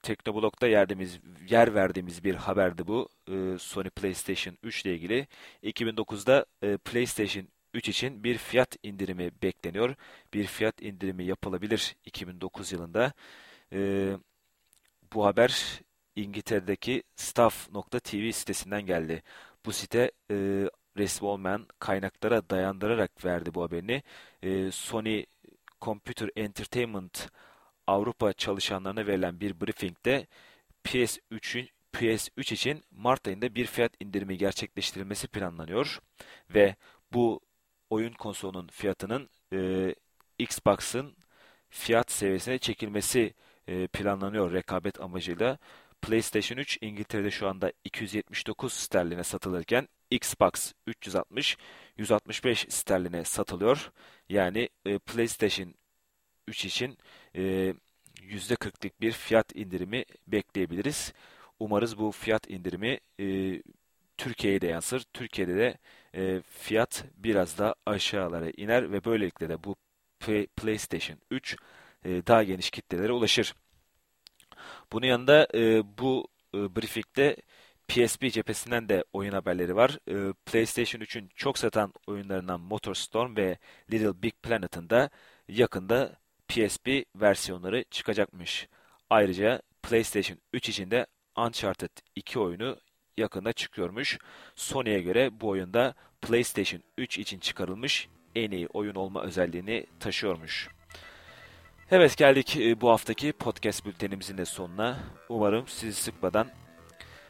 Teknoblog'da 0.01 0.67
yerdiğimiz, 0.67 1.19
yer 1.49 1.75
verdiğimiz 1.75 2.23
bir 2.23 2.35
haberdi 2.35 2.87
bu. 2.87 3.09
E, 3.27 3.57
Sony 3.59 3.89
PlayStation 3.89 4.57
3 4.63 4.85
ile 4.85 4.93
ilgili. 4.95 5.27
2009'da 5.63 6.45
e, 6.63 6.77
PlayStation 6.77 7.47
3 7.73 7.89
için 7.89 8.23
bir 8.23 8.37
fiyat 8.37 8.75
indirimi 8.83 9.31
bekleniyor. 9.43 9.95
Bir 10.33 10.45
fiyat 10.45 10.81
indirimi 10.81 11.25
yapılabilir 11.25 11.95
2009 12.05 12.71
yılında. 12.71 13.13
E, 13.73 14.11
bu 15.13 15.25
haber 15.25 15.81
İngiltere'deki 16.15 17.03
staff.tv 17.15 18.31
sitesinden 18.31 18.85
geldi. 18.85 19.23
Bu 19.65 19.73
site 19.73 20.11
e, 20.31 20.35
resmi 20.97 21.27
olmayan 21.27 21.67
kaynaklara 21.79 22.49
dayandırarak 22.49 23.25
verdi 23.25 23.53
bu 23.53 23.63
haberini. 23.63 24.03
E, 24.43 24.71
Sony 24.71 25.25
Computer 25.81 26.29
Entertainment 26.35 27.29
Avrupa 27.87 28.33
çalışanlarına 28.33 29.07
verilen 29.07 29.39
bir 29.39 29.61
briefingde 29.61 30.27
PS3'ün 30.83 31.69
PS3 31.93 32.53
için 32.53 32.83
Mart 32.91 33.27
ayında 33.27 33.55
bir 33.55 33.65
fiyat 33.65 33.91
indirimi 33.99 34.37
gerçekleştirilmesi 34.37 35.27
planlanıyor 35.27 35.99
ve 36.53 36.75
bu 37.13 37.41
oyun 37.89 38.13
konsolunun 38.13 38.67
fiyatının 38.67 39.29
e, 39.53 39.95
Xbox'ın 40.39 41.15
fiyat 41.69 42.11
seviyesine 42.11 42.57
çekilmesi 42.57 43.33
e, 43.67 43.87
planlanıyor 43.87 44.53
rekabet 44.53 45.01
amacıyla. 45.01 45.57
PlayStation 46.01 46.57
3 46.57 46.77
İngiltere'de 46.81 47.31
şu 47.31 47.47
anda 47.47 47.73
279 47.83 48.73
sterline 48.73 49.23
satılırken 49.23 49.87
Xbox 50.11 50.73
360 50.87 51.57
165 51.97 52.65
sterline 52.69 53.23
satılıyor. 53.25 53.91
Yani 54.29 54.69
e, 54.85 54.99
PlayStation 54.99 55.73
3 56.51 56.65
için 56.65 56.97
e, 57.35 57.73
%40'lık 58.21 59.01
bir 59.01 59.11
fiyat 59.11 59.55
indirimi 59.55 60.05
bekleyebiliriz. 60.27 61.13
Umarız 61.59 61.97
bu 61.97 62.11
fiyat 62.11 62.49
indirimi 62.49 62.99
e, 63.19 63.25
Türkiye'ye 64.17 64.61
de 64.61 64.67
yansır. 64.67 65.03
Türkiye'de 65.13 65.55
de 65.55 65.77
e, 66.15 66.41
fiyat 66.41 67.05
biraz 67.17 67.57
daha 67.57 67.75
aşağılara 67.85 68.49
iner 68.57 68.91
ve 68.91 69.05
böylelikle 69.05 69.49
de 69.49 69.63
bu 69.63 69.75
PlayStation 70.55 71.17
3 71.31 71.57
e, 72.05 72.09
daha 72.27 72.43
geniş 72.43 72.69
kitlelere 72.69 73.11
ulaşır. 73.11 73.55
Bunun 74.91 75.05
yanında 75.07 75.47
e, 75.55 75.83
bu 75.97 76.27
e, 76.55 76.75
briefingde 76.75 77.35
PSP 77.87 78.31
cephesinden 78.31 78.89
de 78.89 79.03
oyun 79.13 79.33
haberleri 79.33 79.75
var. 79.75 79.99
PlayStation 80.45 81.01
3'ün 81.01 81.29
çok 81.35 81.57
satan 81.57 81.93
oyunlarından 82.07 82.59
MotorStorm 82.59 83.35
ve 83.35 83.57
Little 83.91 84.21
Big 84.23 84.33
Planet'ın 84.43 84.89
da 84.89 85.09
yakında 85.47 86.20
PSP 86.51 87.05
versiyonları 87.15 87.85
çıkacakmış. 87.91 88.67
Ayrıca 89.09 89.61
PlayStation 89.83 90.37
3 90.53 90.69
için 90.69 90.91
de 90.91 91.05
Uncharted 91.37 91.89
2 92.15 92.39
oyunu 92.39 92.77
yakında 93.17 93.53
çıkıyormuş. 93.53 94.17
Sony'ye 94.55 95.01
göre 95.01 95.41
bu 95.41 95.47
oyunda 95.47 95.93
PlayStation 96.21 96.81
3 96.97 97.17
için 97.17 97.39
çıkarılmış 97.39 98.07
en 98.35 98.51
iyi 98.51 98.67
oyun 98.67 98.95
olma 98.95 99.21
özelliğini 99.21 99.85
taşıyormuş. 99.99 100.69
Evet 101.91 102.17
geldik 102.17 102.57
e, 102.57 102.81
bu 102.81 102.89
haftaki 102.89 103.31
podcast 103.31 103.85
bültenimizin 103.85 104.37
de 104.37 104.45
sonuna. 104.45 104.99
Umarım 105.29 105.67
sizi 105.67 106.01
sıkmadan 106.01 106.47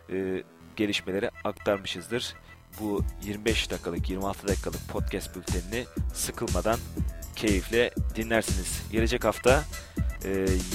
e, 0.10 0.44
gelişmeleri 0.76 1.30
aktarmışızdır. 1.44 2.34
Bu 2.80 3.04
25 3.24 3.72
dakikalık 3.72 4.10
26 4.10 4.48
dakikalık 4.48 4.90
podcast 4.90 5.36
bültenini 5.36 5.86
sıkılmadan 6.14 6.80
keyifle 7.36 7.91
dinlersiniz. 8.15 8.82
Gelecek 8.91 9.26
hafta 9.26 9.63
e, 10.26 10.30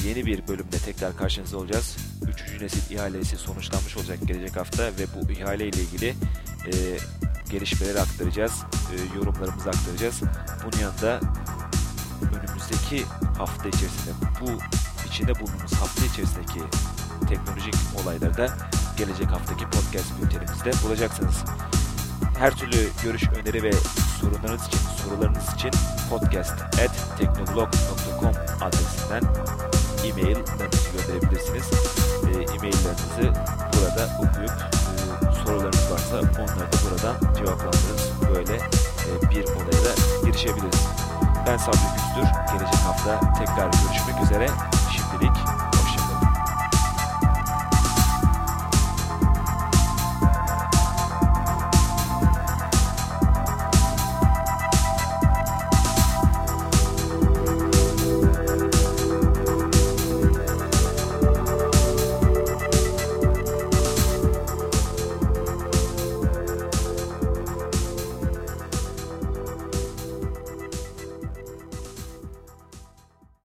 yeni 0.04 0.26
bir 0.26 0.48
bölümde 0.48 0.78
tekrar 0.84 1.16
karşınızda 1.16 1.58
olacağız. 1.58 1.96
Üçüncü 2.28 2.64
nesil 2.64 2.94
ihalesi 2.94 3.36
sonuçlanmış 3.36 3.96
olacak 3.96 4.18
gelecek 4.26 4.56
hafta 4.56 4.84
ve 4.84 5.06
bu 5.14 5.32
ihale 5.32 5.68
ile 5.68 5.80
ilgili 5.80 6.08
e, 6.66 6.72
gelişmeleri 7.50 8.00
aktaracağız. 8.00 8.52
E, 8.52 9.18
yorumlarımızı 9.18 9.68
aktaracağız. 9.68 10.20
Bunun 10.64 10.82
yanında 10.82 11.20
önümüzdeki 12.22 13.04
hafta 13.38 13.68
içerisinde 13.68 14.14
bu 14.40 14.50
içinde 15.08 15.34
bulunduğumuz 15.34 15.72
hafta 15.72 16.06
içerisindeki 16.06 16.60
teknolojik 17.28 17.74
olayları 18.02 18.36
da 18.36 18.56
gelecek 18.96 19.26
haftaki 19.26 19.64
podcast 19.64 20.22
bültenimizde 20.22 20.70
bulacaksınız. 20.84 21.44
Her 22.38 22.56
türlü 22.56 22.88
görüş, 23.02 23.28
öneri 23.28 23.62
ve 23.62 23.72
sorunlarınız 24.20 24.66
için, 24.66 24.80
sorularınız 25.04 25.54
için 25.54 25.70
podcast.teknoblog.com 26.10 28.32
adresinden 28.60 29.22
e-maillerinizi 30.04 30.92
gönderebilirsiniz. 30.92 31.70
E-maillerinizi 32.24 33.32
burada 33.72 34.04
okuyup 34.18 34.50
e, 34.50 34.52
sorularınız 35.44 35.90
varsa 35.90 36.16
onları 36.16 36.72
da 36.72 36.76
buradan 36.90 37.16
cevaplandırırız. 37.34 38.10
Böyle 38.34 38.54
e, 38.56 38.60
bir 39.30 39.44
olaya 39.44 39.84
da 39.84 39.92
girişebiliriz. 40.26 40.84
Ben 41.46 41.56
Sabri 41.56 41.88
Güzdür. 41.96 42.28
Gelecek 42.52 42.80
hafta 42.80 43.20
tekrar 43.38 43.70
görüşmek 43.70 44.22
üzere. 44.22 44.48